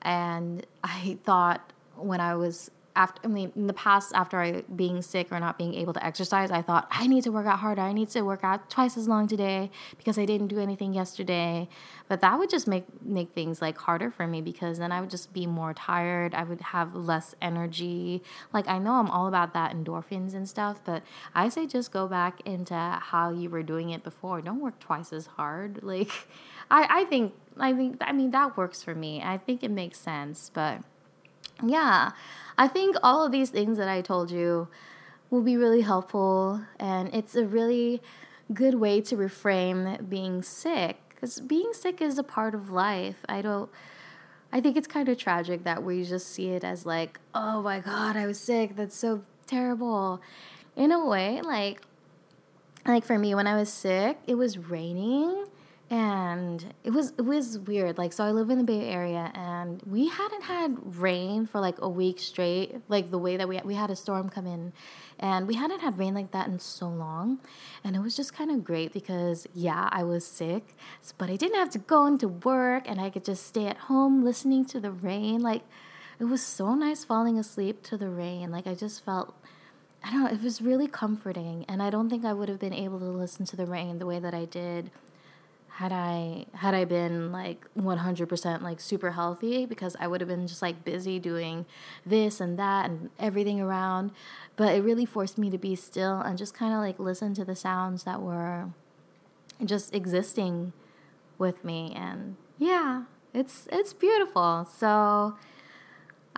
And 0.02 0.66
I 0.82 1.18
thought 1.24 1.72
when 1.96 2.20
I 2.20 2.34
was 2.36 2.70
after 2.96 3.20
I 3.24 3.28
mean 3.28 3.52
in 3.54 3.66
the 3.66 3.72
past 3.72 4.12
after 4.14 4.40
I 4.40 4.62
being 4.74 5.02
sick 5.02 5.28
or 5.30 5.38
not 5.38 5.58
being 5.58 5.74
able 5.74 5.92
to 5.92 6.04
exercise, 6.04 6.50
I 6.50 6.62
thought 6.62 6.88
I 6.90 7.06
need 7.06 7.22
to 7.24 7.30
work 7.30 7.46
out 7.46 7.60
harder. 7.60 7.82
I 7.82 7.92
need 7.92 8.08
to 8.10 8.22
work 8.22 8.42
out 8.42 8.70
twice 8.70 8.96
as 8.96 9.06
long 9.06 9.28
today 9.28 9.70
because 9.98 10.18
I 10.18 10.24
didn't 10.24 10.48
do 10.48 10.58
anything 10.58 10.94
yesterday. 10.94 11.68
But 12.08 12.20
that 12.22 12.38
would 12.38 12.50
just 12.50 12.66
make 12.66 12.84
make 13.02 13.30
things 13.32 13.60
like 13.60 13.76
harder 13.78 14.10
for 14.10 14.26
me 14.26 14.40
because 14.40 14.78
then 14.78 14.90
I 14.90 15.00
would 15.00 15.10
just 15.10 15.32
be 15.32 15.46
more 15.46 15.74
tired. 15.74 16.34
I 16.34 16.44
would 16.44 16.60
have 16.60 16.94
less 16.94 17.34
energy. 17.40 18.22
Like 18.52 18.66
I 18.66 18.78
know 18.78 18.94
I'm 18.94 19.10
all 19.10 19.28
about 19.28 19.52
that 19.54 19.72
endorphins 19.72 20.34
and 20.34 20.48
stuff, 20.48 20.80
but 20.84 21.02
I 21.34 21.48
say 21.48 21.66
just 21.66 21.92
go 21.92 22.08
back 22.08 22.40
into 22.44 22.74
how 22.74 23.30
you 23.30 23.50
were 23.50 23.62
doing 23.62 23.90
it 23.90 24.02
before. 24.02 24.40
Don't 24.40 24.60
work 24.60 24.78
twice 24.80 25.12
as 25.12 25.26
hard. 25.26 25.80
Like 25.96 26.10
I 26.70 27.02
I 27.02 27.04
think 27.04 27.32
I 27.58 27.72
think 27.72 27.96
I 28.00 28.12
mean 28.12 28.32
that 28.32 28.56
works 28.56 28.82
for 28.82 28.94
me. 28.94 29.22
I 29.22 29.38
think 29.38 29.62
it 29.62 29.70
makes 29.70 29.98
sense, 29.98 30.50
but 30.52 30.82
yeah, 31.64 32.12
I 32.58 32.68
think 32.68 32.96
all 33.02 33.24
of 33.24 33.32
these 33.32 33.50
things 33.50 33.78
that 33.78 33.88
I 33.88 34.00
told 34.00 34.30
you 34.30 34.68
will 35.30 35.42
be 35.42 35.56
really 35.56 35.82
helpful, 35.82 36.62
and 36.78 37.12
it's 37.14 37.34
a 37.34 37.44
really 37.44 38.00
good 38.52 38.76
way 38.76 39.00
to 39.00 39.16
reframe 39.16 40.08
being 40.08 40.42
sick 40.42 40.96
because 41.08 41.40
being 41.40 41.72
sick 41.72 42.00
is 42.00 42.18
a 42.18 42.22
part 42.22 42.54
of 42.54 42.70
life. 42.70 43.24
I 43.28 43.42
don't. 43.42 43.70
I 44.52 44.60
think 44.60 44.76
it's 44.76 44.86
kind 44.86 45.08
of 45.08 45.18
tragic 45.18 45.64
that 45.64 45.82
we 45.82 46.04
just 46.04 46.28
see 46.28 46.50
it 46.50 46.62
as 46.62 46.86
like, 46.86 47.18
oh 47.34 47.60
my 47.62 47.80
god, 47.80 48.16
I 48.16 48.26
was 48.26 48.38
sick. 48.38 48.76
That's 48.76 48.96
so 48.96 49.22
terrible. 49.46 50.22
In 50.76 50.92
a 50.92 51.04
way, 51.04 51.40
like, 51.42 51.82
like 52.86 53.04
for 53.04 53.18
me, 53.18 53.34
when 53.34 53.46
I 53.46 53.56
was 53.56 53.72
sick, 53.72 54.18
it 54.26 54.36
was 54.36 54.56
raining 54.56 55.46
and 55.88 56.74
it 56.82 56.90
was 56.90 57.12
it 57.16 57.22
was 57.22 57.58
weird. 57.60 57.96
Like 57.96 58.12
so 58.12 58.24
i 58.24 58.32
live 58.32 58.50
in 58.50 58.58
the 58.58 58.64
bay 58.64 58.88
area 58.88 59.30
and 59.34 59.80
we 59.86 60.08
hadn't 60.08 60.42
had 60.42 60.76
rain 61.00 61.46
for 61.46 61.60
like 61.60 61.76
a 61.80 61.88
week 61.88 62.18
straight 62.18 62.80
like 62.88 63.10
the 63.10 63.18
way 63.18 63.36
that 63.36 63.48
we 63.48 63.60
we 63.64 63.74
had 63.74 63.90
a 63.90 63.96
storm 63.96 64.28
come 64.28 64.46
in. 64.46 64.72
And 65.18 65.46
we 65.46 65.54
hadn't 65.54 65.80
had 65.80 65.98
rain 65.98 66.12
like 66.12 66.32
that 66.32 66.48
in 66.48 66.58
so 66.58 66.88
long. 66.88 67.38
And 67.84 67.96
it 67.96 68.00
was 68.00 68.16
just 68.16 68.34
kind 68.34 68.50
of 68.50 68.64
great 68.64 68.92
because 68.92 69.46
yeah 69.54 69.88
i 69.92 70.02
was 70.02 70.26
sick 70.26 70.74
but 71.18 71.30
i 71.30 71.36
didn't 71.36 71.56
have 71.56 71.70
to 71.70 71.78
go 71.78 72.06
into 72.06 72.28
work 72.28 72.84
and 72.88 73.00
i 73.00 73.08
could 73.08 73.24
just 73.24 73.46
stay 73.46 73.66
at 73.66 73.76
home 73.76 74.24
listening 74.24 74.64
to 74.66 74.80
the 74.80 74.90
rain. 74.90 75.40
Like 75.40 75.62
it 76.18 76.24
was 76.24 76.42
so 76.42 76.74
nice 76.74 77.04
falling 77.04 77.38
asleep 77.38 77.84
to 77.84 77.96
the 77.96 78.08
rain. 78.08 78.50
Like 78.50 78.66
i 78.66 78.74
just 78.74 79.04
felt 79.04 79.36
I 80.04 80.10
don't 80.10 80.22
know, 80.22 80.30
it 80.30 80.42
was 80.42 80.62
really 80.62 80.86
comforting. 80.86 81.64
And 81.68 81.82
I 81.82 81.90
don't 81.90 82.08
think 82.08 82.24
I 82.24 82.32
would 82.32 82.48
have 82.48 82.60
been 82.60 82.72
able 82.72 83.00
to 83.00 83.06
listen 83.06 83.44
to 83.46 83.56
the 83.56 83.66
rain 83.66 83.98
the 83.98 84.06
way 84.06 84.20
that 84.20 84.34
I 84.34 84.44
did 84.44 84.90
had 85.76 85.92
I 85.92 86.46
had 86.54 86.72
I 86.74 86.86
been 86.86 87.30
like 87.32 87.66
100% 87.78 88.62
like 88.62 88.80
super 88.80 89.10
healthy 89.10 89.66
because 89.66 89.94
I 90.00 90.06
would 90.06 90.22
have 90.22 90.28
been 90.28 90.46
just 90.46 90.62
like 90.62 90.84
busy 90.84 91.18
doing 91.18 91.66
this 92.04 92.40
and 92.40 92.58
that 92.58 92.88
and 92.88 93.10
everything 93.18 93.60
around. 93.60 94.12
But 94.56 94.74
it 94.74 94.82
really 94.82 95.04
forced 95.04 95.36
me 95.36 95.50
to 95.50 95.58
be 95.58 95.76
still 95.76 96.18
and 96.20 96.38
just 96.38 96.54
kind 96.54 96.72
of 96.72 96.80
like 96.80 96.98
listen 96.98 97.34
to 97.34 97.44
the 97.44 97.54
sounds 97.54 98.04
that 98.04 98.22
were 98.22 98.70
just 99.62 99.94
existing 99.94 100.72
with 101.36 101.62
me. 101.62 101.92
And 101.94 102.36
yeah 102.58 103.02
it's 103.34 103.68
it's 103.70 103.92
beautiful. 103.92 104.66
So 104.78 105.36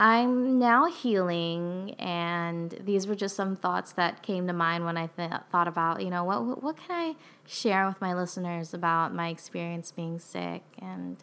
I'm 0.00 0.60
now 0.60 0.84
healing, 0.84 1.96
and 1.98 2.70
these 2.80 3.08
were 3.08 3.16
just 3.16 3.34
some 3.34 3.56
thoughts 3.56 3.90
that 3.94 4.22
came 4.22 4.46
to 4.46 4.52
mind 4.52 4.84
when 4.84 4.96
I 4.96 5.08
th- 5.08 5.32
thought 5.50 5.66
about, 5.66 6.04
you 6.04 6.08
know, 6.08 6.22
what 6.22 6.62
what 6.62 6.76
can 6.76 6.92
I 6.92 7.16
share 7.48 7.84
with 7.84 8.00
my 8.00 8.14
listeners 8.14 8.72
about 8.72 9.12
my 9.12 9.28
experience 9.28 9.90
being 9.90 10.20
sick, 10.20 10.62
and 10.80 11.16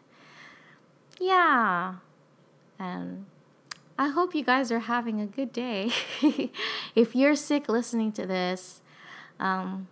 yeah, 1.22 1.96
and 2.78 3.28
I 3.98 4.10
hope 4.10 4.36
you 4.36 4.44
guys 4.44 4.74
are 4.74 4.80
having 4.80 5.22
a 5.22 5.26
good 5.26 5.54
day. 5.54 5.92
if 6.96 7.16
you're 7.16 7.36
sick 7.36 7.70
listening 7.70 8.12
to 8.12 8.26
this, 8.26 8.82
um, 9.40 9.88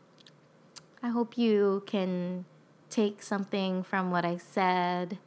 I 1.02 1.08
hope 1.08 1.38
you 1.38 1.84
can 1.86 2.44
take 2.90 3.24
something 3.24 3.82
from 3.82 4.12
what 4.12 4.26
I 4.26 4.36
said 4.36 5.20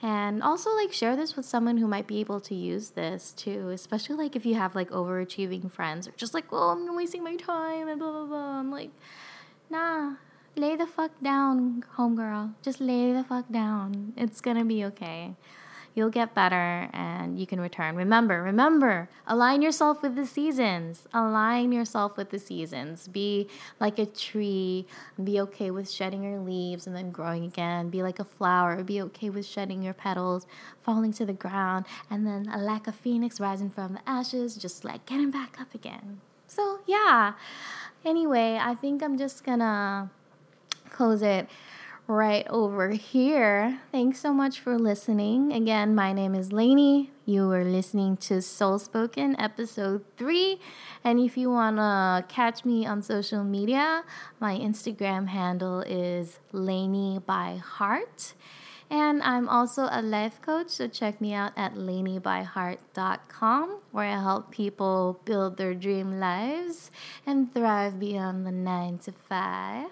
and 0.00 0.42
also 0.42 0.74
like 0.74 0.92
share 0.92 1.16
this 1.16 1.34
with 1.34 1.44
someone 1.44 1.78
who 1.78 1.86
might 1.86 2.06
be 2.06 2.20
able 2.20 2.40
to 2.40 2.54
use 2.54 2.90
this 2.90 3.32
too 3.32 3.68
especially 3.70 4.14
like 4.14 4.36
if 4.36 4.46
you 4.46 4.54
have 4.54 4.74
like 4.74 4.90
overachieving 4.90 5.70
friends 5.70 6.06
or 6.06 6.12
just 6.12 6.34
like 6.34 6.44
oh 6.52 6.70
i'm 6.70 6.96
wasting 6.96 7.24
my 7.24 7.36
time 7.36 7.88
and 7.88 7.98
blah 7.98 8.12
blah 8.12 8.26
blah. 8.26 8.58
I'm 8.60 8.70
like 8.70 8.90
nah 9.68 10.14
lay 10.58 10.74
the 10.74 10.86
fuck 10.86 11.12
down 11.22 11.84
homegirl. 11.96 12.54
Just 12.62 12.80
lay 12.80 13.12
the 13.12 13.22
fuck 13.22 13.50
down. 13.50 14.12
It's 14.16 14.40
gonna 14.40 14.64
be 14.64 14.84
okay 14.86 15.36
you'll 15.98 16.08
get 16.08 16.32
better 16.32 16.88
and 16.92 17.38
you 17.38 17.46
can 17.46 17.60
return. 17.60 17.96
Remember, 17.96 18.40
remember, 18.40 19.08
align 19.26 19.60
yourself 19.60 20.00
with 20.00 20.14
the 20.14 20.24
seasons. 20.24 21.08
Align 21.12 21.72
yourself 21.72 22.16
with 22.16 22.30
the 22.30 22.38
seasons. 22.38 23.08
Be 23.08 23.48
like 23.80 23.98
a 23.98 24.06
tree. 24.06 24.86
Be 25.22 25.40
okay 25.40 25.72
with 25.72 25.90
shedding 25.90 26.22
your 26.22 26.38
leaves 26.38 26.86
and 26.86 26.94
then 26.94 27.10
growing 27.10 27.44
again. 27.44 27.90
Be 27.90 28.02
like 28.04 28.20
a 28.20 28.24
flower. 28.24 28.84
Be 28.84 29.02
okay 29.02 29.28
with 29.28 29.44
shedding 29.44 29.82
your 29.82 29.92
petals, 29.92 30.46
falling 30.80 31.12
to 31.14 31.26
the 31.26 31.32
ground, 31.32 31.84
and 32.08 32.24
then 32.24 32.44
like 32.44 32.86
a 32.86 32.92
phoenix 32.92 33.40
rising 33.40 33.68
from 33.68 33.94
the 33.94 34.08
ashes, 34.08 34.56
just 34.56 34.84
like 34.84 35.04
getting 35.04 35.32
back 35.32 35.60
up 35.60 35.74
again. 35.74 36.20
So, 36.46 36.78
yeah. 36.86 37.34
Anyway, 38.04 38.56
I 38.60 38.76
think 38.76 39.02
I'm 39.02 39.18
just 39.18 39.42
gonna 39.42 40.10
close 40.88 41.22
it 41.22 41.48
right 42.08 42.46
over 42.48 42.90
here. 42.90 43.80
Thanks 43.92 44.18
so 44.18 44.32
much 44.32 44.58
for 44.60 44.78
listening. 44.78 45.52
Again, 45.52 45.94
my 45.94 46.14
name 46.14 46.34
is 46.34 46.52
Lainey. 46.52 47.10
You 47.26 47.52
are 47.52 47.64
listening 47.64 48.16
to 48.28 48.40
Soul 48.40 48.78
Spoken 48.78 49.38
episode 49.38 50.06
3. 50.16 50.58
And 51.04 51.20
if 51.20 51.36
you 51.36 51.50
want 51.50 51.76
to 51.76 52.24
catch 52.32 52.64
me 52.64 52.86
on 52.86 53.02
social 53.02 53.44
media, 53.44 54.04
my 54.40 54.56
Instagram 54.56 55.28
handle 55.28 55.82
is 55.82 56.38
Lainey 56.50 57.20
by 57.24 57.60
Heart. 57.62 58.32
And 58.90 59.22
I'm 59.22 59.46
also 59.46 59.86
a 59.90 60.00
life 60.00 60.40
coach, 60.40 60.70
so 60.70 60.88
check 60.88 61.20
me 61.20 61.34
out 61.34 61.52
at 61.58 61.74
laineybyheart.com, 61.74 63.80
where 63.92 64.06
I 64.06 64.22
help 64.22 64.50
people 64.50 65.20
build 65.26 65.58
their 65.58 65.74
dream 65.74 66.18
lives 66.18 66.90
and 67.26 67.52
thrive 67.52 68.00
beyond 68.00 68.46
the 68.46 68.50
nine 68.50 68.96
to 69.00 69.12
five. 69.12 69.90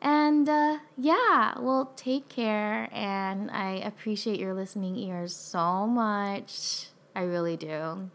And 0.00 0.48
uh, 0.48 0.78
yeah, 0.96 1.58
well, 1.58 1.92
take 1.96 2.28
care. 2.28 2.88
And 2.92 3.50
I 3.50 3.76
appreciate 3.84 4.38
your 4.38 4.54
listening 4.54 4.96
ears 4.96 5.34
so 5.34 5.86
much. 5.86 6.88
I 7.14 7.22
really 7.22 7.56
do. 7.56 8.10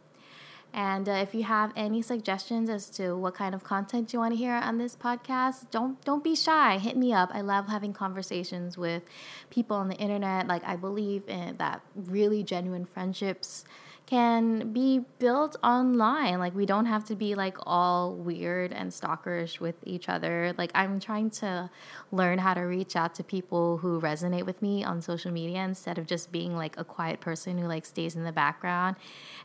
And 0.73 1.09
uh, 1.09 1.13
if 1.13 1.35
you 1.35 1.43
have 1.43 1.73
any 1.75 2.01
suggestions 2.01 2.69
as 2.69 2.89
to 2.91 3.13
what 3.13 3.33
kind 3.33 3.53
of 3.53 3.63
content 3.63 4.13
you 4.13 4.19
want 4.19 4.33
to 4.33 4.37
hear 4.37 4.53
on 4.53 4.77
this 4.77 4.95
podcast, 4.95 5.69
don't 5.69 6.01
don't 6.05 6.23
be 6.23 6.33
shy. 6.33 6.77
Hit 6.77 6.95
me 6.95 7.11
up. 7.11 7.29
I 7.33 7.41
love 7.41 7.67
having 7.67 7.91
conversations 7.91 8.77
with 8.77 9.03
people 9.49 9.75
on 9.75 9.89
the 9.89 9.95
internet. 9.95 10.47
Like 10.47 10.63
I 10.65 10.77
believe 10.77 11.27
in 11.27 11.57
that 11.57 11.81
really 11.95 12.41
genuine 12.43 12.85
friendships 12.85 13.65
can 14.11 14.73
be 14.73 14.99
built 15.19 15.55
online. 15.63 16.37
Like 16.37 16.53
we 16.53 16.65
don't 16.65 16.85
have 16.85 17.05
to 17.05 17.15
be 17.15 17.33
like 17.33 17.55
all 17.65 18.13
weird 18.13 18.73
and 18.73 18.91
stalkerish 18.91 19.61
with 19.61 19.75
each 19.85 20.09
other. 20.09 20.53
Like 20.57 20.69
I'm 20.75 20.99
trying 20.99 21.29
to 21.39 21.69
learn 22.11 22.37
how 22.37 22.53
to 22.53 22.59
reach 22.59 22.97
out 22.97 23.15
to 23.15 23.23
people 23.23 23.77
who 23.77 24.01
resonate 24.01 24.45
with 24.45 24.61
me 24.61 24.83
on 24.83 25.01
social 25.01 25.31
media 25.31 25.63
instead 25.63 25.97
of 25.97 26.07
just 26.07 26.29
being 26.29 26.57
like 26.57 26.77
a 26.77 26.83
quiet 26.83 27.21
person 27.21 27.57
who 27.57 27.67
like 27.67 27.85
stays 27.85 28.17
in 28.17 28.25
the 28.25 28.33
background. 28.33 28.97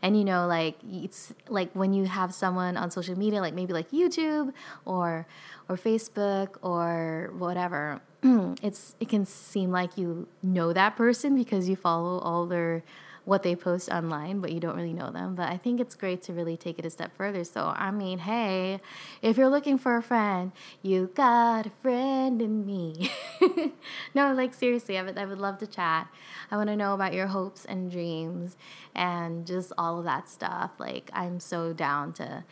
And 0.02 0.18
you 0.18 0.24
know, 0.24 0.48
like 0.48 0.74
it's 0.90 1.32
like 1.48 1.70
when 1.74 1.92
you 1.92 2.06
have 2.06 2.34
someone 2.34 2.76
on 2.76 2.90
social 2.90 3.16
media, 3.16 3.40
like 3.40 3.54
maybe 3.54 3.72
like 3.72 3.92
YouTube 3.92 4.52
or 4.84 5.28
or 5.68 5.76
Facebook 5.76 6.56
or 6.60 7.32
whatever, 7.38 8.00
it's 8.64 8.96
it 8.98 9.08
can 9.08 9.26
seem 9.26 9.70
like 9.70 9.96
you 9.96 10.26
know 10.42 10.72
that 10.72 10.96
person 10.96 11.36
because 11.36 11.68
you 11.68 11.76
follow 11.76 12.18
all 12.18 12.46
their 12.46 12.82
what 13.26 13.42
they 13.42 13.56
post 13.56 13.90
online, 13.90 14.40
but 14.40 14.52
you 14.52 14.60
don't 14.60 14.76
really 14.76 14.92
know 14.92 15.10
them. 15.10 15.34
But 15.34 15.50
I 15.50 15.56
think 15.56 15.80
it's 15.80 15.96
great 15.96 16.22
to 16.22 16.32
really 16.32 16.56
take 16.56 16.78
it 16.78 16.86
a 16.86 16.90
step 16.90 17.12
further. 17.16 17.42
So, 17.42 17.74
I 17.76 17.90
mean, 17.90 18.20
hey, 18.20 18.80
if 19.20 19.36
you're 19.36 19.48
looking 19.48 19.78
for 19.78 19.96
a 19.96 20.02
friend, 20.02 20.52
you 20.80 21.10
got 21.12 21.66
a 21.66 21.70
friend 21.82 22.40
in 22.40 22.64
me. 22.64 23.10
no, 24.14 24.32
like 24.32 24.54
seriously, 24.54 24.96
I 24.96 25.02
would, 25.02 25.18
I 25.18 25.26
would 25.26 25.38
love 25.38 25.58
to 25.58 25.66
chat. 25.66 26.08
I 26.52 26.56
want 26.56 26.68
to 26.68 26.76
know 26.76 26.94
about 26.94 27.12
your 27.14 27.26
hopes 27.26 27.64
and 27.64 27.90
dreams 27.90 28.56
and 28.94 29.44
just 29.44 29.72
all 29.76 29.98
of 29.98 30.04
that 30.04 30.28
stuff. 30.28 30.70
Like, 30.78 31.10
I'm 31.12 31.40
so 31.40 31.72
down 31.72 32.12
to 32.14 32.44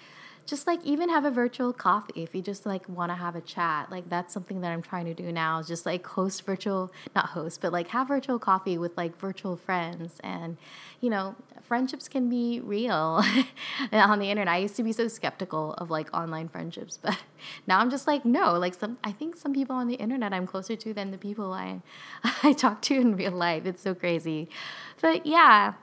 just 0.46 0.66
like 0.66 0.80
even 0.84 1.08
have 1.08 1.24
a 1.24 1.30
virtual 1.30 1.72
coffee 1.72 2.22
if 2.22 2.34
you 2.34 2.42
just 2.42 2.66
like 2.66 2.88
want 2.88 3.10
to 3.10 3.14
have 3.14 3.34
a 3.36 3.40
chat 3.40 3.90
like 3.90 4.08
that's 4.08 4.32
something 4.32 4.60
that 4.60 4.72
i'm 4.72 4.82
trying 4.82 5.04
to 5.04 5.14
do 5.14 5.32
now 5.32 5.58
is 5.58 5.66
just 5.66 5.86
like 5.86 6.06
host 6.06 6.44
virtual 6.44 6.92
not 7.14 7.26
host 7.26 7.60
but 7.60 7.72
like 7.72 7.88
have 7.88 8.08
virtual 8.08 8.38
coffee 8.38 8.78
with 8.78 8.96
like 8.96 9.16
virtual 9.18 9.56
friends 9.56 10.20
and 10.22 10.56
you 11.00 11.10
know 11.10 11.34
friendships 11.62 12.08
can 12.08 12.28
be 12.28 12.60
real 12.60 13.22
on 13.92 14.18
the 14.18 14.30
internet. 14.30 14.52
I 14.52 14.58
used 14.58 14.76
to 14.76 14.82
be 14.82 14.92
so 14.92 15.08
skeptical 15.08 15.74
of 15.74 15.90
like 15.90 16.12
online 16.14 16.48
friendships 16.48 16.98
but 17.02 17.18
now 17.66 17.78
i'm 17.78 17.90
just 17.90 18.06
like 18.06 18.24
no 18.24 18.58
like 18.58 18.74
some 18.74 18.98
i 19.04 19.12
think 19.12 19.36
some 19.36 19.52
people 19.52 19.76
on 19.76 19.88
the 19.88 19.94
internet 19.94 20.32
i'm 20.32 20.46
closer 20.46 20.76
to 20.76 20.94
than 20.94 21.10
the 21.10 21.18
people 21.18 21.52
i 21.52 21.80
i 22.42 22.52
talk 22.52 22.82
to 22.82 22.94
in 22.94 23.16
real 23.16 23.32
life. 23.32 23.66
It's 23.66 23.82
so 23.82 23.94
crazy. 23.94 24.48
But 25.00 25.26
yeah 25.26 25.74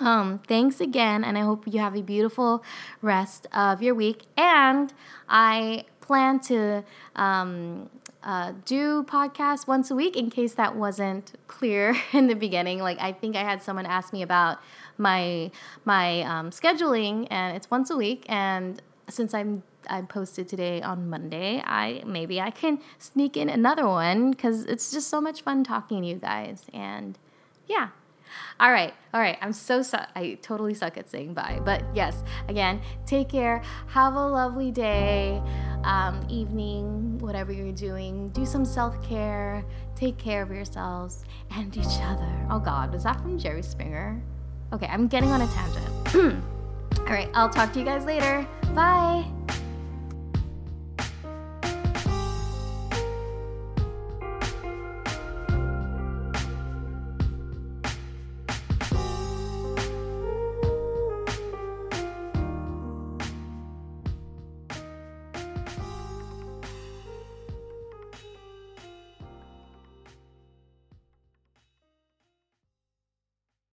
um, 0.00 0.40
thanks 0.48 0.80
again, 0.80 1.24
and 1.24 1.36
I 1.36 1.42
hope 1.42 1.64
you 1.66 1.80
have 1.80 1.96
a 1.96 2.02
beautiful 2.02 2.62
rest 3.02 3.46
of 3.52 3.82
your 3.82 3.94
week. 3.94 4.22
And 4.36 4.92
I 5.28 5.84
plan 6.00 6.40
to 6.40 6.84
um, 7.16 7.88
uh, 8.22 8.52
do 8.64 9.02
podcasts 9.04 9.66
once 9.66 9.90
a 9.90 9.94
week 9.94 10.16
in 10.16 10.30
case 10.30 10.54
that 10.54 10.76
wasn't 10.76 11.32
clear 11.46 11.96
in 12.12 12.26
the 12.26 12.34
beginning. 12.34 12.80
Like 12.80 12.98
I 13.00 13.12
think 13.12 13.36
I 13.36 13.42
had 13.42 13.62
someone 13.62 13.86
ask 13.86 14.12
me 14.12 14.22
about 14.22 14.58
my 14.98 15.50
my 15.84 16.22
um, 16.22 16.50
scheduling, 16.50 17.26
and 17.30 17.56
it's 17.56 17.70
once 17.70 17.90
a 17.90 17.96
week. 17.96 18.24
And 18.28 18.82
since 19.08 19.34
I'm 19.34 19.62
I 19.88 20.02
posted 20.02 20.48
today 20.48 20.82
on 20.82 21.08
Monday, 21.08 21.62
I 21.64 22.02
maybe 22.06 22.40
I 22.40 22.50
can 22.50 22.80
sneak 22.98 23.36
in 23.36 23.48
another 23.48 23.86
one 23.86 24.30
because 24.30 24.64
it's 24.64 24.90
just 24.90 25.08
so 25.08 25.20
much 25.20 25.42
fun 25.42 25.64
talking 25.64 26.02
to 26.02 26.08
you 26.08 26.16
guys. 26.16 26.64
And 26.72 27.18
yeah, 27.66 27.88
all 28.58 28.70
right, 28.70 28.94
all 29.14 29.20
right. 29.20 29.38
I'm 29.40 29.52
so 29.52 29.82
su- 29.82 29.98
I 30.14 30.38
totally 30.42 30.74
suck 30.74 30.96
at 30.96 31.08
saying 31.08 31.34
bye, 31.34 31.60
but 31.64 31.82
yes. 31.94 32.22
Again, 32.48 32.80
take 33.06 33.28
care. 33.28 33.62
Have 33.88 34.14
a 34.14 34.26
lovely 34.26 34.70
day, 34.70 35.42
um, 35.84 36.24
evening, 36.28 37.18
whatever 37.18 37.52
you're 37.52 37.72
doing. 37.72 38.30
Do 38.30 38.44
some 38.46 38.64
self 38.64 39.02
care. 39.02 39.64
Take 39.96 40.18
care 40.18 40.42
of 40.42 40.50
yourselves 40.50 41.24
and 41.54 41.76
each 41.76 42.00
other. 42.02 42.46
Oh 42.50 42.58
God, 42.58 42.92
was 42.92 43.04
that 43.04 43.20
from 43.20 43.38
Jerry 43.38 43.62
Springer? 43.62 44.22
Okay, 44.72 44.86
I'm 44.86 45.08
getting 45.08 45.30
on 45.30 45.42
a 45.42 45.46
tangent. 45.48 46.42
all 47.00 47.06
right, 47.06 47.28
I'll 47.34 47.50
talk 47.50 47.72
to 47.72 47.78
you 47.78 47.84
guys 47.84 48.04
later. 48.04 48.46
Bye. 48.74 49.24